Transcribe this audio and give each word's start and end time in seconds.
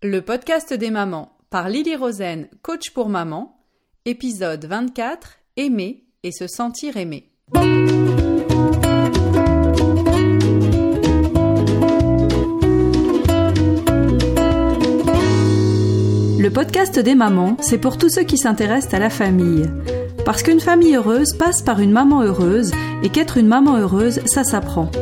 Le 0.00 0.20
podcast 0.22 0.72
des 0.72 0.92
mamans 0.92 1.36
par 1.50 1.68
Lily 1.68 1.96
Rosen, 1.96 2.46
coach 2.62 2.90
pour 2.90 3.08
maman, 3.08 3.58
épisode 4.04 4.64
24 4.64 5.38
Aimer 5.56 6.04
et 6.22 6.30
se 6.30 6.46
sentir 6.46 6.96
aimé. 6.96 7.32
Le 16.38 16.48
podcast 16.50 17.00
des 17.00 17.16
mamans, 17.16 17.56
c'est 17.60 17.78
pour 17.78 17.98
tous 17.98 18.10
ceux 18.10 18.22
qui 18.22 18.38
s'intéressent 18.38 18.94
à 18.94 19.00
la 19.00 19.10
famille. 19.10 19.68
Parce 20.24 20.44
qu'une 20.44 20.60
famille 20.60 20.94
heureuse 20.94 21.36
passe 21.36 21.62
par 21.62 21.80
une 21.80 21.90
maman 21.90 22.22
heureuse 22.22 22.70
et 23.02 23.08
qu'être 23.08 23.36
une 23.36 23.48
maman 23.48 23.78
heureuse, 23.78 24.20
ça 24.26 24.44
s'apprend. 24.44 24.92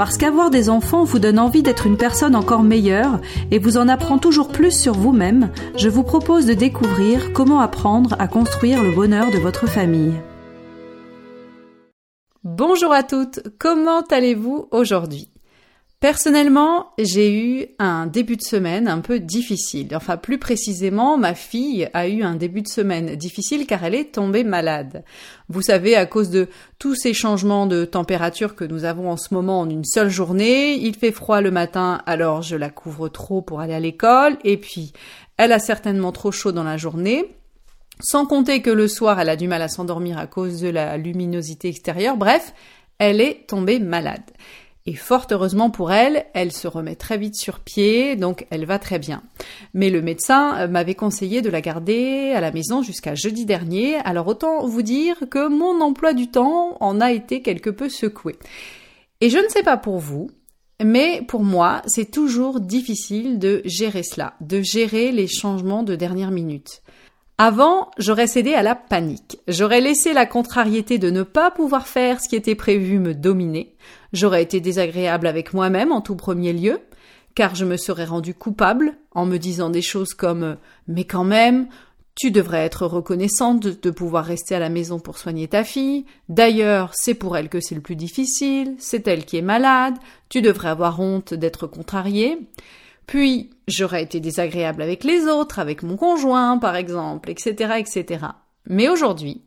Parce 0.00 0.16
qu'avoir 0.16 0.48
des 0.48 0.70
enfants 0.70 1.04
vous 1.04 1.18
donne 1.18 1.38
envie 1.38 1.62
d'être 1.62 1.86
une 1.86 1.98
personne 1.98 2.34
encore 2.34 2.62
meilleure 2.62 3.20
et 3.50 3.58
vous 3.58 3.76
en 3.76 3.86
apprend 3.86 4.16
toujours 4.16 4.48
plus 4.48 4.70
sur 4.70 4.94
vous-même, 4.94 5.50
je 5.76 5.90
vous 5.90 6.04
propose 6.04 6.46
de 6.46 6.54
découvrir 6.54 7.34
comment 7.34 7.60
apprendre 7.60 8.16
à 8.18 8.26
construire 8.26 8.82
le 8.82 8.94
bonheur 8.94 9.30
de 9.30 9.36
votre 9.36 9.68
famille. 9.68 10.14
Bonjour 12.44 12.94
à 12.94 13.02
toutes, 13.02 13.40
comment 13.58 14.00
allez-vous 14.10 14.68
aujourd'hui? 14.70 15.29
Personnellement, 16.00 16.92
j'ai 16.98 17.30
eu 17.30 17.66
un 17.78 18.06
début 18.06 18.36
de 18.38 18.42
semaine 18.42 18.88
un 18.88 19.00
peu 19.00 19.20
difficile. 19.20 19.88
Enfin, 19.94 20.16
plus 20.16 20.38
précisément, 20.38 21.18
ma 21.18 21.34
fille 21.34 21.90
a 21.92 22.08
eu 22.08 22.22
un 22.22 22.36
début 22.36 22.62
de 22.62 22.68
semaine 22.68 23.16
difficile 23.16 23.66
car 23.66 23.84
elle 23.84 23.94
est 23.94 24.14
tombée 24.14 24.42
malade. 24.42 25.04
Vous 25.50 25.60
savez, 25.60 25.96
à 25.96 26.06
cause 26.06 26.30
de 26.30 26.48
tous 26.78 26.94
ces 26.94 27.12
changements 27.12 27.66
de 27.66 27.84
température 27.84 28.54
que 28.54 28.64
nous 28.64 28.86
avons 28.86 29.10
en 29.10 29.18
ce 29.18 29.34
moment 29.34 29.60
en 29.60 29.68
une 29.68 29.84
seule 29.84 30.08
journée, 30.08 30.72
il 30.72 30.96
fait 30.96 31.12
froid 31.12 31.42
le 31.42 31.50
matin, 31.50 32.00
alors 32.06 32.40
je 32.40 32.56
la 32.56 32.70
couvre 32.70 33.10
trop 33.10 33.42
pour 33.42 33.60
aller 33.60 33.74
à 33.74 33.80
l'école, 33.80 34.38
et 34.42 34.56
puis 34.56 34.94
elle 35.36 35.52
a 35.52 35.58
certainement 35.58 36.12
trop 36.12 36.32
chaud 36.32 36.52
dans 36.52 36.64
la 36.64 36.78
journée. 36.78 37.26
Sans 38.00 38.24
compter 38.24 38.62
que 38.62 38.70
le 38.70 38.88
soir, 38.88 39.20
elle 39.20 39.28
a 39.28 39.36
du 39.36 39.48
mal 39.48 39.60
à 39.60 39.68
s'endormir 39.68 40.16
à 40.16 40.26
cause 40.26 40.62
de 40.62 40.70
la 40.70 40.96
luminosité 40.96 41.68
extérieure. 41.68 42.16
Bref, 42.16 42.54
elle 42.98 43.20
est 43.20 43.46
tombée 43.46 43.78
malade. 43.78 44.22
Et 44.86 44.94
fort 44.94 45.26
heureusement 45.30 45.68
pour 45.68 45.92
elle, 45.92 46.24
elle 46.32 46.52
se 46.52 46.66
remet 46.66 46.96
très 46.96 47.18
vite 47.18 47.36
sur 47.36 47.60
pied, 47.60 48.16
donc 48.16 48.46
elle 48.50 48.64
va 48.64 48.78
très 48.78 48.98
bien. 48.98 49.22
Mais 49.74 49.90
le 49.90 50.00
médecin 50.00 50.58
euh, 50.58 50.68
m'avait 50.68 50.94
conseillé 50.94 51.42
de 51.42 51.50
la 51.50 51.60
garder 51.60 52.32
à 52.34 52.40
la 52.40 52.50
maison 52.50 52.82
jusqu'à 52.82 53.14
jeudi 53.14 53.44
dernier, 53.44 53.96
alors 53.96 54.26
autant 54.26 54.66
vous 54.66 54.82
dire 54.82 55.16
que 55.30 55.48
mon 55.48 55.80
emploi 55.82 56.14
du 56.14 56.30
temps 56.30 56.78
en 56.80 57.00
a 57.00 57.12
été 57.12 57.42
quelque 57.42 57.70
peu 57.70 57.88
secoué. 57.90 58.36
Et 59.20 59.28
je 59.28 59.36
ne 59.36 59.48
sais 59.48 59.62
pas 59.62 59.76
pour 59.76 59.98
vous, 59.98 60.30
mais 60.82 61.22
pour 61.28 61.42
moi, 61.42 61.82
c'est 61.86 62.10
toujours 62.10 62.58
difficile 62.58 63.38
de 63.38 63.60
gérer 63.66 64.02
cela, 64.02 64.34
de 64.40 64.62
gérer 64.62 65.12
les 65.12 65.26
changements 65.26 65.82
de 65.82 65.94
dernière 65.94 66.30
minute. 66.30 66.80
Avant, 67.42 67.90
j'aurais 67.96 68.26
cédé 68.26 68.52
à 68.52 68.62
la 68.62 68.74
panique. 68.74 69.38
J'aurais 69.48 69.80
laissé 69.80 70.12
la 70.12 70.26
contrariété 70.26 70.98
de 70.98 71.08
ne 71.08 71.22
pas 71.22 71.50
pouvoir 71.50 71.86
faire 71.86 72.20
ce 72.20 72.28
qui 72.28 72.36
était 72.36 72.54
prévu 72.54 72.98
me 72.98 73.14
dominer. 73.14 73.74
J'aurais 74.12 74.42
été 74.42 74.60
désagréable 74.60 75.26
avec 75.26 75.54
moi-même 75.54 75.90
en 75.90 76.02
tout 76.02 76.16
premier 76.16 76.52
lieu, 76.52 76.80
car 77.34 77.54
je 77.54 77.64
me 77.64 77.78
serais 77.78 78.04
rendu 78.04 78.34
coupable 78.34 78.92
en 79.12 79.24
me 79.24 79.38
disant 79.38 79.70
des 79.70 79.80
choses 79.80 80.12
comme 80.12 80.58
Mais 80.86 81.04
quand 81.04 81.24
même, 81.24 81.68
tu 82.14 82.30
devrais 82.30 82.66
être 82.66 82.84
reconnaissante 82.84 83.60
de, 83.60 83.90
pouvoir 83.90 84.26
rester 84.26 84.54
à 84.54 84.58
la 84.58 84.68
maison 84.68 84.98
pour 84.98 85.16
soigner 85.16 85.48
ta 85.48 85.64
fille. 85.64 86.04
D'ailleurs, 86.28 86.90
c'est 86.92 87.14
pour 87.14 87.38
elle 87.38 87.48
que 87.48 87.60
c'est 87.60 87.74
le 87.74 87.80
plus 87.80 87.96
difficile, 87.96 88.74
c'est 88.78 89.08
elle 89.08 89.24
qui 89.24 89.38
est 89.38 89.42
malade, 89.42 89.94
tu 90.28 90.42
devrais 90.42 90.68
avoir 90.68 91.00
honte 91.00 91.32
d'être 91.32 91.66
contrariée. 91.66 92.38
Puis, 93.10 93.50
j'aurais 93.66 94.04
été 94.04 94.20
désagréable 94.20 94.82
avec 94.82 95.02
les 95.02 95.26
autres, 95.26 95.58
avec 95.58 95.82
mon 95.82 95.96
conjoint, 95.96 96.58
par 96.58 96.76
exemple, 96.76 97.28
etc., 97.28 97.74
etc. 97.78 98.24
Mais 98.66 98.88
aujourd'hui, 98.88 99.42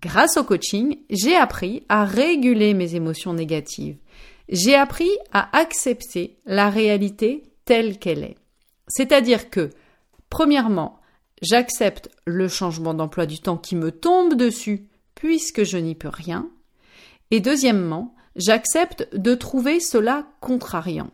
grâce 0.00 0.38
au 0.38 0.42
coaching, 0.42 0.96
j'ai 1.10 1.36
appris 1.36 1.84
à 1.90 2.06
réguler 2.06 2.72
mes 2.72 2.94
émotions 2.94 3.34
négatives. 3.34 3.98
J'ai 4.48 4.74
appris 4.74 5.10
à 5.34 5.54
accepter 5.54 6.38
la 6.46 6.70
réalité 6.70 7.42
telle 7.66 7.98
qu'elle 7.98 8.24
est. 8.24 8.38
C'est-à-dire 8.88 9.50
que, 9.50 9.68
premièrement, 10.30 10.98
j'accepte 11.42 12.08
le 12.24 12.48
changement 12.48 12.94
d'emploi 12.94 13.26
du 13.26 13.38
temps 13.38 13.58
qui 13.58 13.76
me 13.76 13.92
tombe 13.92 14.32
dessus 14.32 14.88
puisque 15.14 15.64
je 15.64 15.76
n'y 15.76 15.94
peux 15.94 16.08
rien. 16.08 16.48
Et 17.30 17.40
deuxièmement, 17.40 18.14
j'accepte 18.34 19.14
de 19.14 19.34
trouver 19.34 19.78
cela 19.78 20.26
contrariant 20.40 21.10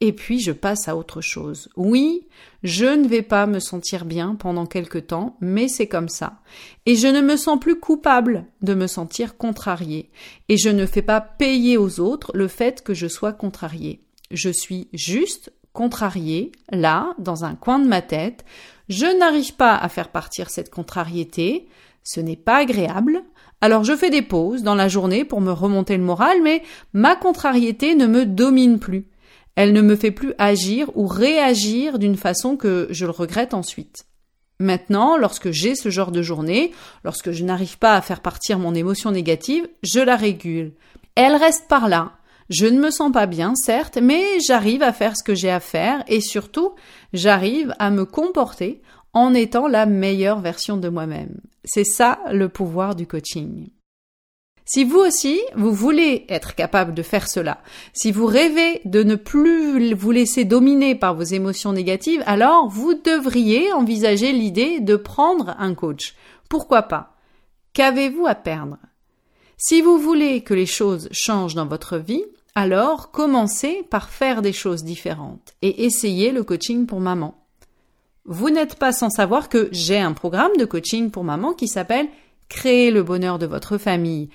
et 0.00 0.12
puis 0.12 0.40
je 0.40 0.52
passe 0.52 0.88
à 0.88 0.96
autre 0.96 1.20
chose. 1.20 1.68
Oui, 1.76 2.26
je 2.62 2.84
ne 2.84 3.08
vais 3.08 3.22
pas 3.22 3.46
me 3.46 3.60
sentir 3.60 4.04
bien 4.04 4.34
pendant 4.34 4.66
quelque 4.66 4.98
temps, 4.98 5.36
mais 5.40 5.68
c'est 5.68 5.88
comme 5.88 6.08
ça. 6.08 6.40
Et 6.84 6.96
je 6.96 7.06
ne 7.06 7.22
me 7.22 7.36
sens 7.36 7.58
plus 7.58 7.80
coupable 7.80 8.44
de 8.60 8.74
me 8.74 8.86
sentir 8.86 9.36
contrarié. 9.36 10.10
Et 10.48 10.58
je 10.58 10.68
ne 10.68 10.84
fais 10.84 11.02
pas 11.02 11.20
payer 11.20 11.78
aux 11.78 12.00
autres 12.00 12.30
le 12.34 12.48
fait 12.48 12.82
que 12.82 12.92
je 12.92 13.06
sois 13.06 13.32
contrarié. 13.32 14.02
Je 14.30 14.50
suis 14.50 14.88
juste 14.92 15.52
contrarié, 15.72 16.52
là, 16.70 17.14
dans 17.18 17.44
un 17.44 17.54
coin 17.54 17.78
de 17.78 17.88
ma 17.88 18.02
tête. 18.02 18.44
Je 18.88 19.06
n'arrive 19.18 19.54
pas 19.54 19.76
à 19.76 19.88
faire 19.88 20.10
partir 20.10 20.50
cette 20.50 20.70
contrariété. 20.70 21.68
Ce 22.02 22.20
n'est 22.20 22.36
pas 22.36 22.56
agréable. 22.56 23.22
Alors 23.62 23.84
je 23.84 23.96
fais 23.96 24.10
des 24.10 24.22
pauses 24.22 24.62
dans 24.62 24.74
la 24.74 24.88
journée 24.88 25.24
pour 25.24 25.40
me 25.40 25.52
remonter 25.52 25.96
le 25.96 26.02
moral, 26.02 26.38
mais 26.42 26.62
ma 26.92 27.16
contrariété 27.16 27.94
ne 27.94 28.06
me 28.06 28.26
domine 28.26 28.78
plus. 28.78 29.06
Elle 29.56 29.72
ne 29.72 29.80
me 29.82 29.96
fait 29.96 30.10
plus 30.10 30.34
agir 30.38 30.90
ou 30.94 31.06
réagir 31.06 31.98
d'une 31.98 32.16
façon 32.16 32.56
que 32.56 32.86
je 32.90 33.04
le 33.04 33.10
regrette 33.10 33.54
ensuite. 33.54 34.06
Maintenant, 34.58 35.16
lorsque 35.16 35.50
j'ai 35.50 35.74
ce 35.74 35.90
genre 35.90 36.12
de 36.12 36.22
journée, 36.22 36.72
lorsque 37.04 37.30
je 37.32 37.44
n'arrive 37.44 37.78
pas 37.78 37.94
à 37.94 38.00
faire 38.00 38.20
partir 38.20 38.58
mon 38.58 38.74
émotion 38.74 39.10
négative, 39.10 39.68
je 39.82 40.00
la 40.00 40.16
régule. 40.16 40.72
Elle 41.14 41.36
reste 41.36 41.68
par 41.68 41.88
là. 41.88 42.12
Je 42.48 42.66
ne 42.66 42.80
me 42.80 42.90
sens 42.90 43.10
pas 43.12 43.26
bien, 43.26 43.54
certes, 43.56 43.98
mais 44.00 44.24
j'arrive 44.46 44.82
à 44.82 44.92
faire 44.92 45.16
ce 45.16 45.24
que 45.24 45.34
j'ai 45.34 45.50
à 45.50 45.60
faire 45.60 46.04
et 46.06 46.20
surtout, 46.20 46.74
j'arrive 47.12 47.74
à 47.78 47.90
me 47.90 48.04
comporter 48.04 48.82
en 49.12 49.34
étant 49.34 49.66
la 49.66 49.84
meilleure 49.86 50.40
version 50.40 50.76
de 50.76 50.88
moi-même. 50.88 51.40
C'est 51.64 51.84
ça 51.84 52.18
le 52.30 52.48
pouvoir 52.48 52.94
du 52.94 53.06
coaching. 53.06 53.68
Si 54.68 54.82
vous 54.82 54.98
aussi, 54.98 55.40
vous 55.54 55.72
voulez 55.72 56.26
être 56.28 56.56
capable 56.56 56.92
de 56.92 57.02
faire 57.02 57.28
cela, 57.28 57.62
si 57.92 58.10
vous 58.10 58.26
rêvez 58.26 58.80
de 58.84 59.04
ne 59.04 59.14
plus 59.14 59.94
vous 59.94 60.10
laisser 60.10 60.44
dominer 60.44 60.96
par 60.96 61.14
vos 61.14 61.22
émotions 61.22 61.72
négatives, 61.72 62.24
alors 62.26 62.68
vous 62.68 62.94
devriez 62.94 63.72
envisager 63.72 64.32
l'idée 64.32 64.80
de 64.80 64.96
prendre 64.96 65.54
un 65.60 65.74
coach. 65.74 66.16
Pourquoi 66.48 66.82
pas? 66.82 67.14
Qu'avez-vous 67.74 68.26
à 68.26 68.34
perdre? 68.34 68.78
Si 69.56 69.82
vous 69.82 69.98
voulez 69.98 70.42
que 70.42 70.52
les 70.52 70.66
choses 70.66 71.08
changent 71.12 71.54
dans 71.54 71.68
votre 71.68 71.96
vie, 71.96 72.24
alors 72.56 73.12
commencez 73.12 73.84
par 73.88 74.08
faire 74.08 74.42
des 74.42 74.52
choses 74.52 74.82
différentes 74.82 75.54
et 75.62 75.84
essayez 75.84 76.32
le 76.32 76.42
coaching 76.42 76.86
pour 76.86 76.98
maman. 76.98 77.40
Vous 78.24 78.50
n'êtes 78.50 78.74
pas 78.74 78.92
sans 78.92 79.10
savoir 79.10 79.48
que 79.48 79.68
j'ai 79.70 80.00
un 80.00 80.12
programme 80.12 80.56
de 80.58 80.64
coaching 80.64 81.12
pour 81.12 81.22
maman 81.22 81.52
qui 81.52 81.68
s'appelle 81.68 82.08
Créer 82.48 82.90
le 82.90 83.02
bonheur 83.02 83.38
de 83.38 83.46
votre 83.46 83.76
famille. 83.76 84.30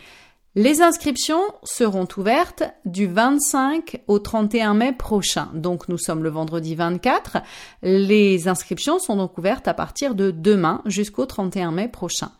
Les 0.53 0.81
inscriptions 0.81 1.44
seront 1.63 2.09
ouvertes 2.17 2.63
du 2.84 3.07
25 3.07 4.01
au 4.07 4.19
31 4.19 4.73
mai 4.73 4.91
prochain. 4.91 5.50
Donc 5.53 5.88
nous 5.88 5.97
sommes 5.97 6.23
le 6.23 6.29
vendredi 6.29 6.75
24. 6.75 7.38
Les 7.84 8.50
inscriptions 8.50 9.00
sont 9.00 9.16
donc 9.16 9.38
ouvertes 9.38 9.69
à 9.69 9.73
partir 9.73 10.13
de 10.13 10.29
demain 10.29 10.81
jusqu'au 10.85 11.25
31 11.25 11.72
mai 11.72 11.88
prochain. 11.88 12.31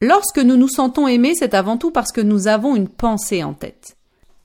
Lorsque 0.02 0.40
nous 0.40 0.56
nous 0.56 0.70
sentons 0.70 1.08
aimés, 1.08 1.34
c'est 1.36 1.54
avant 1.54 1.78
tout 1.78 1.92
parce 1.92 2.14
que 2.14 2.22
nous 2.22 2.48
avons 2.48 2.78
une 2.78 2.88
pensée 2.88 3.44
en 3.44 3.54
tête. 3.54 3.98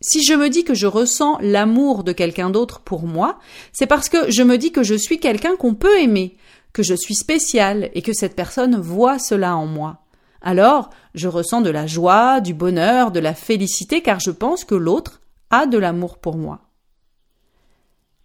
Si 0.07 0.23
je 0.23 0.35
me 0.35 0.51
dis 0.51 0.65
que 0.65 0.75
je 0.75 0.87
ressens 0.87 1.39
l'amour 1.41 2.05
de 2.05 2.13
quelqu'un 2.13 2.51
d'autre 2.51 2.81
pour 2.81 3.05
moi, 3.05 3.39
c'est 3.73 3.87
parce 3.87 4.11
que 4.11 4.31
je 4.31 4.43
me 4.43 4.59
dis 4.59 4.71
que 4.71 4.83
je 4.83 4.95
suis 4.95 5.19
quelqu'un 5.19 5.57
qu'on 5.57 5.73
peut 5.73 5.99
aimer, 5.99 6.37
que 6.75 6.83
je 6.83 6.93
suis 6.93 7.15
spécial 7.15 7.89
et 7.95 8.03
que 8.03 8.13
cette 8.13 8.37
personne 8.37 8.79
voit 8.79 9.19
cela 9.19 9.57
en 9.57 9.65
moi. 9.65 10.03
Alors, 10.43 10.91
je 11.15 11.27
ressens 11.27 11.63
de 11.63 11.71
la 11.71 11.87
joie, 11.87 12.43
du 12.43 12.53
bonheur, 12.53 13.13
de 13.13 13.19
la 13.21 13.33
félicité 13.33 14.03
car 14.03 14.21
je 14.21 14.31
pense 14.31 14.67
que 14.67 14.75
l'autre 14.75 15.23
a 15.49 15.65
de 15.65 15.79
l'amour 15.79 16.19
pour 16.19 16.37
moi. 16.37 16.61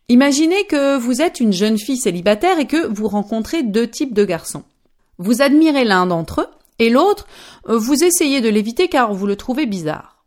Imaginez 0.10 0.66
que 0.66 0.98
vous 0.98 1.22
êtes 1.22 1.40
une 1.40 1.54
jeune 1.54 1.80
fille 1.80 1.96
célibataire 1.96 2.60
et 2.60 2.68
que 2.68 2.88
vous 2.88 3.08
rencontrez 3.08 3.64
deux 3.64 3.88
types 3.90 4.14
de 4.14 4.26
garçons. 4.26 4.64
Vous 5.18 5.42
admirez 5.42 5.86
l'un 5.86 6.08
d'entre 6.08 6.42
eux 6.42 6.50
et 6.78 6.90
l'autre, 6.90 7.26
vous 7.70 8.04
essayez 8.04 8.42
de 8.42 8.50
l'éviter 8.50 8.90
car 8.90 9.14
vous 9.14 9.28
le 9.28 9.38
trouvez 9.38 9.66
bizarre. 9.66 10.19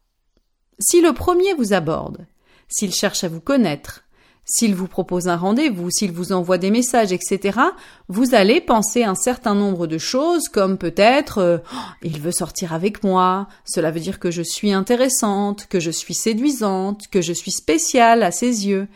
Si 0.84 1.00
le 1.00 1.12
premier 1.12 1.54
vous 1.54 1.72
aborde, 1.72 2.26
s'il 2.68 2.92
cherche 2.92 3.22
à 3.22 3.28
vous 3.28 3.40
connaître, 3.40 4.02
s'il 4.44 4.74
vous 4.74 4.88
propose 4.88 5.28
un 5.28 5.36
rendez-vous, 5.36 5.90
s'il 5.92 6.10
vous 6.10 6.32
envoie 6.32 6.58
des 6.58 6.72
messages, 6.72 7.12
etc., 7.12 7.60
vous 8.08 8.34
allez 8.34 8.60
penser 8.60 9.04
un 9.04 9.14
certain 9.14 9.54
nombre 9.54 9.86
de 9.86 9.98
choses 9.98 10.48
comme 10.48 10.78
peut-être 10.78 11.38
euh, 11.38 11.58
oh, 11.72 11.76
il 12.02 12.20
veut 12.20 12.32
sortir 12.32 12.72
avec 12.72 13.04
moi, 13.04 13.46
cela 13.64 13.92
veut 13.92 14.00
dire 14.00 14.18
que 14.18 14.32
je 14.32 14.42
suis 14.42 14.72
intéressante, 14.72 15.68
que 15.68 15.78
je 15.78 15.92
suis 15.92 16.14
séduisante, 16.14 17.06
que 17.12 17.22
je 17.22 17.32
suis 17.32 17.52
spéciale 17.52 18.24
à 18.24 18.32
ses 18.32 18.66
yeux, 18.66 18.88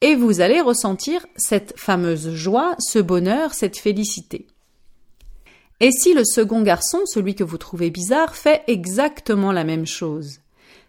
et 0.00 0.14
vous 0.14 0.40
allez 0.40 0.60
ressentir 0.60 1.26
cette 1.34 1.74
fameuse 1.76 2.30
joie, 2.30 2.76
ce 2.78 3.00
bonheur, 3.00 3.54
cette 3.54 3.76
félicité. 3.76 4.46
Et 5.80 5.90
si 5.90 6.14
le 6.14 6.24
second 6.24 6.62
garçon, 6.62 7.00
celui 7.06 7.34
que 7.34 7.42
vous 7.42 7.58
trouvez 7.58 7.90
bizarre, 7.90 8.36
fait 8.36 8.62
exactement 8.68 9.50
la 9.50 9.64
même 9.64 9.86
chose? 9.86 10.38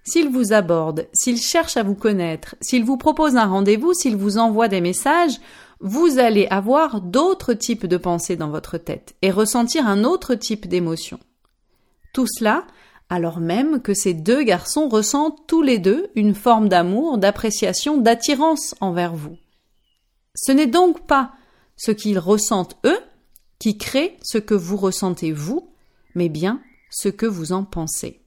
S'il 0.07 0.29
vous 0.29 0.53
aborde, 0.53 1.07
s'il 1.13 1.41
cherche 1.41 1.77
à 1.77 1.83
vous 1.83 1.95
connaître, 1.95 2.55
s'il 2.61 2.83
vous 2.83 2.97
propose 2.97 3.35
un 3.35 3.45
rendez-vous, 3.45 3.93
s'il 3.93 4.15
vous 4.15 4.37
envoie 4.37 4.67
des 4.67 4.81
messages, 4.81 5.39
vous 5.79 6.19
allez 6.19 6.47
avoir 6.47 7.01
d'autres 7.01 7.53
types 7.53 7.87
de 7.87 7.97
pensées 7.97 8.35
dans 8.35 8.49
votre 8.49 8.77
tête 8.77 9.15
et 9.21 9.31
ressentir 9.31 9.87
un 9.87 10.03
autre 10.03 10.35
type 10.35 10.67
d'émotion. 10.67 11.19
Tout 12.13 12.27
cela 12.27 12.65
alors 13.09 13.39
même 13.39 13.81
que 13.81 13.93
ces 13.93 14.13
deux 14.13 14.43
garçons 14.43 14.89
ressentent 14.89 15.45
tous 15.47 15.61
les 15.61 15.77
deux 15.77 16.07
une 16.15 16.33
forme 16.33 16.69
d'amour, 16.69 17.17
d'appréciation, 17.17 17.97
d'attirance 17.97 18.73
envers 18.81 19.15
vous. 19.15 19.37
Ce 20.35 20.51
n'est 20.51 20.67
donc 20.67 21.05
pas 21.05 21.31
ce 21.77 21.91
qu'ils 21.91 22.19
ressentent 22.19 22.77
eux 22.85 22.99
qui 23.59 23.77
crée 23.77 24.17
ce 24.23 24.37
que 24.37 24.55
vous 24.55 24.77
ressentez 24.77 25.31
vous, 25.31 25.69
mais 26.15 26.29
bien 26.29 26.61
ce 26.89 27.09
que 27.09 27.25
vous 27.25 27.51
en 27.51 27.63
pensez. 27.63 28.24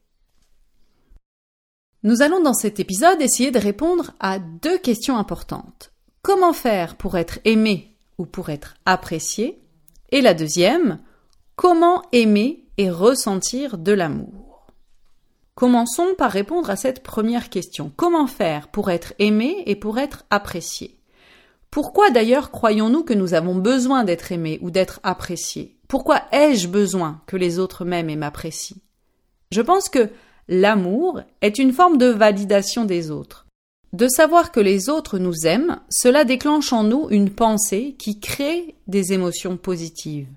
Nous 2.04 2.22
allons 2.22 2.40
dans 2.40 2.54
cet 2.54 2.78
épisode 2.78 3.20
essayer 3.20 3.50
de 3.50 3.58
répondre 3.58 4.12
à 4.20 4.38
deux 4.38 4.78
questions 4.78 5.16
importantes. 5.16 5.90
Comment 6.22 6.52
faire 6.52 6.94
pour 6.94 7.18
être 7.18 7.40
aimé 7.44 7.96
ou 8.18 8.26
pour 8.26 8.50
être 8.50 8.76
apprécié? 8.86 9.58
Et 10.10 10.20
la 10.20 10.32
deuxième, 10.32 11.00
comment 11.56 12.02
aimer 12.12 12.64
et 12.76 12.88
ressentir 12.88 13.78
de 13.78 13.90
l'amour? 13.90 14.68
Commençons 15.56 16.14
par 16.16 16.30
répondre 16.30 16.70
à 16.70 16.76
cette 16.76 17.02
première 17.02 17.50
question. 17.50 17.92
Comment 17.96 18.28
faire 18.28 18.68
pour 18.68 18.92
être 18.92 19.12
aimé 19.18 19.64
et 19.66 19.74
pour 19.74 19.98
être 19.98 20.24
apprécié? 20.30 21.00
Pourquoi 21.72 22.10
d'ailleurs 22.10 22.52
croyons-nous 22.52 23.02
que 23.02 23.12
nous 23.12 23.34
avons 23.34 23.56
besoin 23.56 24.04
d'être 24.04 24.30
aimés 24.30 24.60
ou 24.62 24.70
d'être 24.70 25.00
appréciés 25.02 25.76
Pourquoi 25.88 26.22
ai-je 26.30 26.68
besoin 26.68 27.22
que 27.26 27.36
les 27.36 27.58
autres 27.58 27.84
m'aiment 27.84 28.08
et 28.08 28.14
m'apprécient? 28.14 28.76
Je 29.50 29.62
pense 29.62 29.88
que 29.88 30.10
l'amour 30.48 31.22
est 31.40 31.58
une 31.58 31.72
forme 31.72 31.98
de 31.98 32.06
validation 32.06 32.84
des 32.84 33.10
autres. 33.10 33.46
De 33.92 34.08
savoir 34.08 34.52
que 34.52 34.60
les 34.60 34.88
autres 34.88 35.18
nous 35.18 35.46
aiment, 35.46 35.78
cela 35.88 36.24
déclenche 36.24 36.72
en 36.72 36.84
nous 36.84 37.08
une 37.10 37.30
pensée 37.30 37.94
qui 37.98 38.20
crée 38.20 38.74
des 38.86 39.12
émotions 39.12 39.56
positives. 39.56 40.28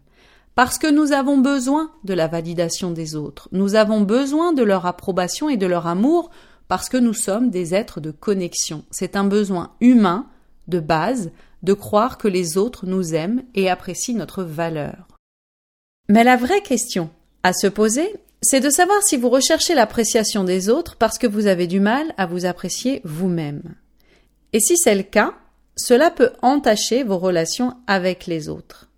Parce 0.55 0.77
que 0.77 0.91
nous 0.91 1.11
avons 1.11 1.37
besoin 1.37 1.91
de 2.03 2.13
la 2.13 2.27
validation 2.27 2.91
des 2.91 3.15
autres, 3.15 3.49
nous 3.51 3.75
avons 3.75 4.01
besoin 4.01 4.53
de 4.53 4.63
leur 4.63 4.85
approbation 4.85 5.49
et 5.49 5.57
de 5.57 5.65
leur 5.65 5.87
amour 5.87 6.29
parce 6.67 6.87
que 6.87 6.97
nous 6.97 7.13
sommes 7.13 7.49
des 7.49 7.73
êtres 7.73 7.99
de 7.99 8.11
connexion. 8.11 8.85
C'est 8.91 9.17
un 9.17 9.25
besoin 9.25 9.71
humain 9.81 10.27
de 10.67 10.79
base 10.79 11.31
de 11.63 11.73
croire 11.73 12.17
que 12.17 12.27
les 12.27 12.57
autres 12.57 12.85
nous 12.85 13.13
aiment 13.13 13.43
et 13.55 13.69
apprécient 13.69 14.15
notre 14.15 14.43
valeur. 14.43 15.07
Mais 16.07 16.23
la 16.23 16.37
vraie 16.37 16.61
question 16.61 17.09
à 17.43 17.53
se 17.53 17.67
poser, 17.67 18.15
c'est 18.41 18.59
de 18.59 18.69
savoir 18.69 19.03
si 19.03 19.17
vous 19.17 19.29
recherchez 19.29 19.75
l'appréciation 19.75 20.43
des 20.43 20.69
autres 20.69 20.95
parce 20.95 21.17
que 21.17 21.27
vous 21.27 21.47
avez 21.47 21.67
du 21.67 21.79
mal 21.79 22.13
à 22.17 22.25
vous 22.25 22.45
apprécier 22.45 23.01
vous-même. 23.03 23.75
Et 24.53 24.59
si 24.59 24.77
c'est 24.77 24.95
le 24.95 25.03
cas, 25.03 25.35
cela 25.75 26.09
peut 26.09 26.31
entacher 26.41 27.03
vos 27.03 27.17
relations 27.17 27.75
avec 27.87 28.25
les 28.25 28.49
autres. 28.49 28.89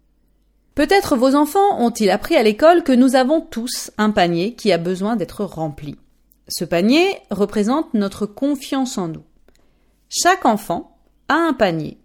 Peut-être 0.75 1.16
vos 1.16 1.36
enfants 1.36 1.80
ont-ils 1.80 2.10
appris 2.10 2.36
à 2.36 2.44
l'école 2.44 2.84
que 2.84 2.94
nous 2.94 3.16
avons 3.16 3.42
tous 3.42 3.92
un 3.98 4.10
panier 4.10 4.56
qui 4.56 4.72
a 4.72 4.78
besoin 4.78 5.16
d'être 5.16 5.44
rempli. 5.44 5.98
Ce 6.48 6.66
panier 6.66 7.06
représente 7.30 7.94
notre 7.94 8.25
confiance 8.25 8.98
en 8.98 9.07
nous. 9.07 9.24
Chaque 10.10 10.45
enfant 10.45 10.98
un 11.30 11.54
panier. 11.54 11.98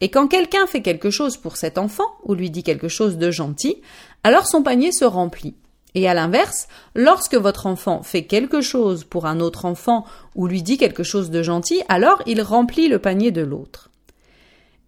Et 0.00 0.10
quand 0.10 0.26
quelqu'un 0.26 0.66
fait 0.66 0.82
quelque 0.82 1.10
chose 1.10 1.36
pour 1.36 1.56
cet 1.56 1.78
enfant, 1.78 2.06
ou 2.24 2.34
lui 2.34 2.50
dit 2.50 2.62
quelque 2.62 2.88
chose 2.88 3.18
de 3.18 3.30
gentil, 3.30 3.80
alors 4.24 4.46
son 4.46 4.62
panier 4.62 4.92
se 4.92 5.04
remplit. 5.04 5.54
Et 5.94 6.08
à 6.08 6.14
l'inverse, 6.14 6.68
lorsque 6.94 7.34
votre 7.34 7.66
enfant 7.66 8.02
fait 8.02 8.24
quelque 8.24 8.60
chose 8.60 9.04
pour 9.04 9.26
un 9.26 9.40
autre 9.40 9.64
enfant 9.66 10.04
ou 10.34 10.46
lui 10.46 10.62
dit 10.62 10.78
quelque 10.78 11.02
chose 11.02 11.30
de 11.30 11.42
gentil, 11.42 11.82
alors 11.88 12.22
il 12.26 12.40
remplit 12.40 12.88
le 12.88 12.98
panier 12.98 13.30
de 13.30 13.42
l'autre. 13.42 13.90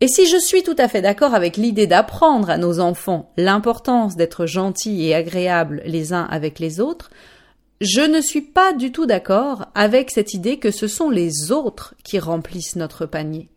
Et 0.01 0.09
si 0.09 0.27
je 0.27 0.37
suis 0.37 0.63
tout 0.63 0.75
à 0.79 0.89
fait 0.89 1.03
d'accord 1.03 1.35
avec 1.35 1.57
l'idée 1.57 1.87
d'apprendre 1.87 2.51
à 2.51 2.59
nos 2.59 2.81
enfants 2.81 3.33
l'importance 3.37 4.17
d'être 4.17 4.45
gentils 4.47 5.07
et 5.07 5.15
agréables 5.15 5.83
les 5.87 6.13
uns 6.13 6.25
avec 6.25 6.59
les 6.59 6.81
autres, 6.81 7.11
je 7.81 8.01
ne 8.01 8.21
suis 8.21 8.43
pas 8.43 8.73
du 8.73 8.93
tout 8.93 9.07
d'accord 9.07 9.67
avec 9.75 10.11
cette 10.11 10.35
idée 10.35 10.59
que 10.59 10.71
ce 10.71 10.89
sont 10.89 11.11
les 11.11 11.53
autres 11.53 11.95
qui 12.03 12.19
remplissent 12.19 12.77
notre 12.77 13.07
panier. 13.07 13.49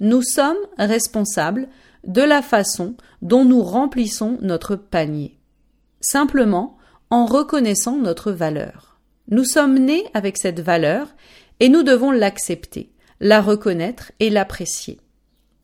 Nous 0.00 0.22
sommes 0.22 0.58
responsables 0.76 1.68
de 2.04 2.22
la 2.22 2.42
façon 2.42 2.94
dont 3.22 3.44
nous 3.44 3.62
remplissons 3.62 4.38
notre 4.40 4.76
panier, 4.76 5.37
simplement 6.00 6.76
en 7.10 7.26
reconnaissant 7.26 7.96
notre 7.96 8.32
valeur. 8.32 8.98
Nous 9.30 9.44
sommes 9.44 9.78
nés 9.78 10.04
avec 10.14 10.38
cette 10.38 10.60
valeur 10.60 11.08
et 11.60 11.68
nous 11.68 11.82
devons 11.82 12.10
l'accepter, 12.10 12.90
la 13.20 13.40
reconnaître 13.40 14.12
et 14.20 14.30
l'apprécier. 14.30 14.98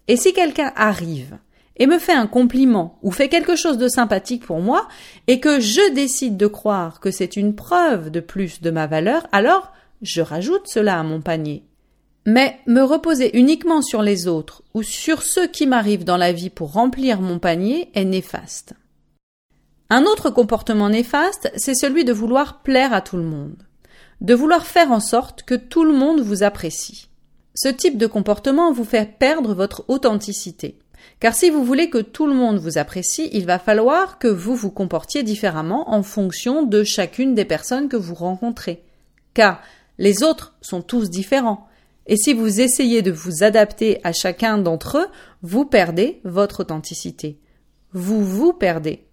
Et 0.09 0.17
si 0.17 0.33
quelqu'un 0.33 0.73
arrive 0.76 1.38
et 1.76 1.87
me 1.87 1.99
fait 1.99 2.12
un 2.12 2.26
compliment 2.26 2.99
ou 3.03 3.11
fait 3.11 3.29
quelque 3.29 3.57
chose 3.57 3.79
de 3.79 3.88
sympathique 3.88 4.47
pour 4.47 4.61
moi 4.61 4.87
et 5.26 5.41
que 5.41 5.61
je 5.61 5.93
décide 5.95 6.37
de 6.37 6.47
croire 6.47 7.00
que 7.00 7.11
c'est 7.11 7.37
une 7.37 7.55
preuve 7.55 8.11
de 8.11 8.21
plus 8.21 8.61
de 8.61 8.71
ma 8.71 8.87
valeur, 8.87 9.26
alors 9.33 9.73
je 10.03 10.21
rajoute 10.21 10.67
cela 10.67 10.99
à 10.99 11.03
mon 11.03 11.21
panier 11.21 11.64
mais 12.26 12.59
me 12.67 12.83
reposer 12.83 13.37
uniquement 13.37 13.83
sur 13.83 14.03
les 14.03 14.26
autres 14.26 14.62
ou 14.73 14.83
sur 14.83 15.23
ceux 15.23 15.47
qui 15.47 15.67
m'arrivent 15.67 16.05
dans 16.05 16.17
la 16.17 16.33
vie 16.33 16.50
pour 16.50 16.73
remplir 16.73 17.21
mon 17.21 17.38
panier 17.38 17.91
est 17.95 18.05
néfaste. 18.05 18.75
Un 19.91 20.05
autre 20.05 20.31
comportement 20.31 20.88
néfaste, 20.88 21.53
c'est 21.57 21.75
celui 21.75 22.05
de 22.05 22.12
vouloir 22.12 22.62
plaire 22.62 22.93
à 22.95 23.03
tout 23.03 23.17
le 23.17 23.23
monde, 23.23 23.57
de 24.21 24.35
vouloir 24.35 24.67
faire 24.67 24.91
en 24.91 25.00
sorte 25.00 25.43
que 25.43 25.55
tout 25.55 25.85
le 25.85 25.93
monde 25.93 26.21
vous 26.21 26.43
apprécie. 26.43 27.09
Ce 27.55 27.69
type 27.69 27.99
de 27.99 28.07
comportement 28.07 28.73
vous 28.73 28.85
fait 28.85 29.19
perdre 29.19 29.55
votre 29.55 29.85
authenticité. 29.88 30.79
Car 31.21 31.35
si 31.35 31.50
vous 31.50 31.64
voulez 31.64 31.91
que 31.91 31.99
tout 31.99 32.26
le 32.26 32.35
monde 32.35 32.59
vous 32.59 32.79
apprécie, 32.79 33.29
il 33.33 33.47
va 33.47 33.59
falloir 33.59 34.19
que 34.19 34.26
vous 34.26 34.57
vous 34.57 34.71
comportiez 34.71 35.23
différemment 35.23 35.91
en 35.91 36.03
fonction 36.03 36.62
de 36.64 36.83
chacune 36.83 37.35
des 37.35 37.45
personnes 37.45 37.88
que 37.88 37.97
vous 37.97 38.14
rencontrez. 38.14 38.83
Car 39.35 39.61
les 39.99 40.23
autres 40.23 40.57
sont 40.61 40.83
tous 40.83 41.11
différents 41.11 41.69
Et 42.07 42.17
si 42.17 42.35
vous 42.35 42.61
essayez 42.61 43.03
de 43.03 43.12
vous 43.12 43.45
adapter 43.45 44.00
à 44.03 44.12
chacun 44.12 44.59
d'entre 44.59 44.99
eux, 44.99 45.07
vous 45.43 45.64
perdez 45.64 46.21
votre 46.25 46.61
authenticité. 46.61 47.38
Vous 47.93 48.25
vous 48.25 48.53
perdez. 48.53 49.07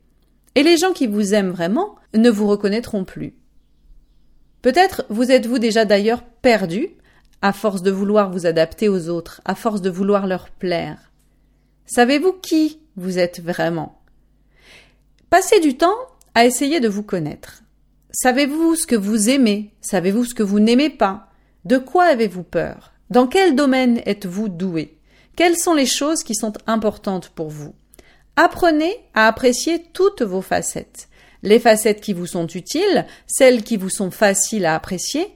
Et 0.55 0.63
les 0.63 0.77
gens 0.77 0.93
qui 0.93 1.07
vous 1.07 1.33
aiment 1.33 1.51
vraiment 1.51 1.95
ne 2.13 2.29
vous 2.29 2.47
reconnaîtront 2.47 3.05
plus. 3.05 3.33
Peut-être 4.61 5.05
vous 5.09 5.31
êtes-vous 5.31 5.59
déjà 5.59 5.85
d'ailleurs 5.85 6.23
perdu 6.23 6.89
à 7.41 7.53
force 7.53 7.81
de 7.81 7.91
vouloir 7.91 8.31
vous 8.31 8.45
adapter 8.45 8.89
aux 8.89 9.09
autres, 9.09 9.41
à 9.45 9.55
force 9.55 9.81
de 9.81 9.89
vouloir 9.89 10.27
leur 10.27 10.49
plaire. 10.49 11.11
Savez-vous 11.85 12.33
qui 12.33 12.79
vous 12.95 13.17
êtes 13.17 13.41
vraiment? 13.41 13.99
Passez 15.29 15.59
du 15.59 15.77
temps 15.77 15.95
à 16.35 16.45
essayer 16.45 16.79
de 16.79 16.89
vous 16.89 17.03
connaître. 17.03 17.63
Savez-vous 18.11 18.75
ce 18.75 18.85
que 18.85 18.95
vous 18.95 19.29
aimez? 19.29 19.73
Savez-vous 19.81 20.25
ce 20.25 20.35
que 20.35 20.43
vous 20.43 20.59
n'aimez 20.59 20.89
pas? 20.89 21.29
De 21.65 21.77
quoi 21.77 22.03
avez-vous 22.03 22.43
peur? 22.43 22.91
Dans 23.09 23.27
quel 23.27 23.55
domaine 23.55 24.01
êtes-vous 24.05 24.49
doué? 24.49 24.97
Quelles 25.35 25.57
sont 25.57 25.73
les 25.73 25.85
choses 25.85 26.23
qui 26.23 26.35
sont 26.35 26.53
importantes 26.67 27.29
pour 27.29 27.49
vous? 27.49 27.73
Apprenez 28.35 28.95
à 29.13 29.27
apprécier 29.27 29.83
toutes 29.93 30.21
vos 30.21 30.41
facettes. 30.41 31.09
Les 31.43 31.59
facettes 31.59 32.01
qui 32.01 32.13
vous 32.13 32.27
sont 32.27 32.47
utiles, 32.47 33.05
celles 33.27 33.63
qui 33.63 33.77
vous 33.77 33.89
sont 33.89 34.11
faciles 34.11 34.65
à 34.65 34.75
apprécier, 34.75 35.27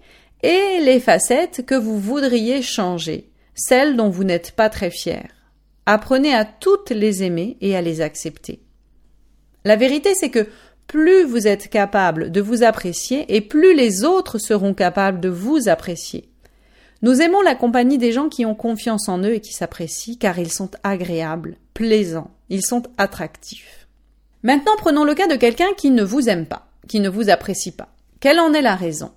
et 0.43 0.79
les 0.81 0.99
facettes 0.99 1.65
que 1.65 1.75
vous 1.75 1.99
voudriez 1.99 2.61
changer, 2.61 3.29
celles 3.55 3.95
dont 3.95 4.09
vous 4.09 4.23
n'êtes 4.23 4.51
pas 4.51 4.69
très 4.69 4.91
fier. 4.91 5.27
Apprenez 5.85 6.33
à 6.33 6.45
toutes 6.45 6.91
les 6.91 7.23
aimer 7.23 7.57
et 7.61 7.75
à 7.75 7.81
les 7.81 8.01
accepter. 8.01 8.61
La 9.63 9.75
vérité, 9.75 10.13
c'est 10.13 10.29
que 10.29 10.47
plus 10.87 11.23
vous 11.23 11.47
êtes 11.47 11.69
capable 11.69 12.31
de 12.31 12.41
vous 12.41 12.63
apprécier 12.63 13.35
et 13.35 13.41
plus 13.41 13.75
les 13.75 14.03
autres 14.03 14.37
seront 14.37 14.73
capables 14.73 15.19
de 15.19 15.29
vous 15.29 15.67
apprécier. 15.67 16.29
Nous 17.01 17.21
aimons 17.21 17.41
la 17.41 17.55
compagnie 17.55 17.97
des 17.97 18.11
gens 18.11 18.29
qui 18.29 18.45
ont 18.45 18.55
confiance 18.55 19.09
en 19.09 19.19
eux 19.19 19.33
et 19.33 19.41
qui 19.41 19.53
s'apprécient 19.53 20.17
car 20.19 20.37
ils 20.37 20.51
sont 20.51 20.71
agréables, 20.83 21.57
plaisants, 21.73 22.31
ils 22.49 22.65
sont 22.65 22.83
attractifs. 22.97 23.87
Maintenant 24.43 24.75
prenons 24.77 25.03
le 25.03 25.15
cas 25.15 25.27
de 25.27 25.35
quelqu'un 25.35 25.73
qui 25.77 25.89
ne 25.89 26.03
vous 26.03 26.29
aime 26.29 26.45
pas, 26.45 26.67
qui 26.87 26.99
ne 26.99 27.09
vous 27.09 27.29
apprécie 27.29 27.71
pas. 27.71 27.89
Quelle 28.19 28.39
en 28.39 28.53
est 28.53 28.61
la 28.61 28.75
raison? 28.75 29.11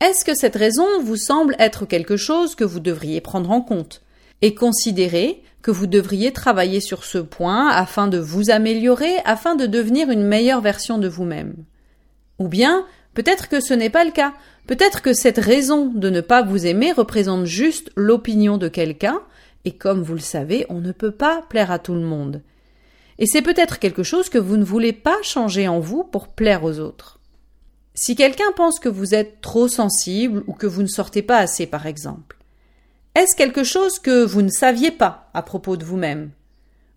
Est-ce 0.00 0.24
que 0.24 0.34
cette 0.34 0.56
raison 0.56 0.86
vous 1.02 1.16
semble 1.16 1.56
être 1.58 1.86
quelque 1.86 2.16
chose 2.16 2.54
que 2.54 2.64
vous 2.64 2.80
devriez 2.80 3.20
prendre 3.20 3.50
en 3.50 3.60
compte? 3.60 4.02
Et 4.42 4.54
considérer 4.54 5.42
que 5.62 5.72
vous 5.72 5.86
devriez 5.86 6.32
travailler 6.32 6.80
sur 6.80 7.04
ce 7.04 7.18
point 7.18 7.68
afin 7.68 8.06
de 8.06 8.18
vous 8.18 8.50
améliorer, 8.50 9.16
afin 9.24 9.56
de 9.56 9.66
devenir 9.66 10.10
une 10.10 10.22
meilleure 10.22 10.60
version 10.60 10.98
de 10.98 11.08
vous-même. 11.08 11.54
Ou 12.38 12.46
bien, 12.46 12.86
peut-être 13.14 13.48
que 13.48 13.60
ce 13.60 13.74
n'est 13.74 13.90
pas 13.90 14.04
le 14.04 14.12
cas, 14.12 14.34
peut-être 14.68 15.02
que 15.02 15.12
cette 15.12 15.38
raison 15.38 15.86
de 15.86 16.10
ne 16.10 16.20
pas 16.20 16.42
vous 16.42 16.66
aimer 16.66 16.92
représente 16.92 17.46
juste 17.46 17.90
l'opinion 17.96 18.56
de 18.58 18.68
quelqu'un, 18.68 19.20
et 19.64 19.72
comme 19.72 20.02
vous 20.02 20.14
le 20.14 20.20
savez, 20.20 20.64
on 20.68 20.80
ne 20.80 20.92
peut 20.92 21.10
pas 21.10 21.42
plaire 21.48 21.72
à 21.72 21.80
tout 21.80 21.94
le 21.94 22.00
monde. 22.00 22.42
Et 23.18 23.26
c'est 23.26 23.42
peut-être 23.42 23.78
quelque 23.78 24.02
chose 24.02 24.28
que 24.28 24.38
vous 24.38 24.56
ne 24.56 24.64
voulez 24.64 24.92
pas 24.92 25.16
changer 25.22 25.66
en 25.68 25.80
vous 25.80 26.04
pour 26.04 26.28
plaire 26.28 26.64
aux 26.64 26.78
autres. 26.78 27.18
Si 27.94 28.14
quelqu'un 28.14 28.52
pense 28.54 28.78
que 28.78 28.88
vous 28.88 29.14
êtes 29.14 29.40
trop 29.40 29.66
sensible 29.66 30.44
ou 30.46 30.52
que 30.52 30.68
vous 30.68 30.82
ne 30.82 30.88
sortez 30.88 31.22
pas 31.22 31.38
assez, 31.38 31.66
par 31.66 31.86
exemple, 31.86 32.38
est-ce 33.16 33.34
quelque 33.34 33.64
chose 33.64 33.98
que 33.98 34.24
vous 34.24 34.42
ne 34.42 34.50
saviez 34.50 34.92
pas 34.92 35.30
à 35.34 35.42
propos 35.42 35.76
de 35.76 35.84
vous-même? 35.84 36.30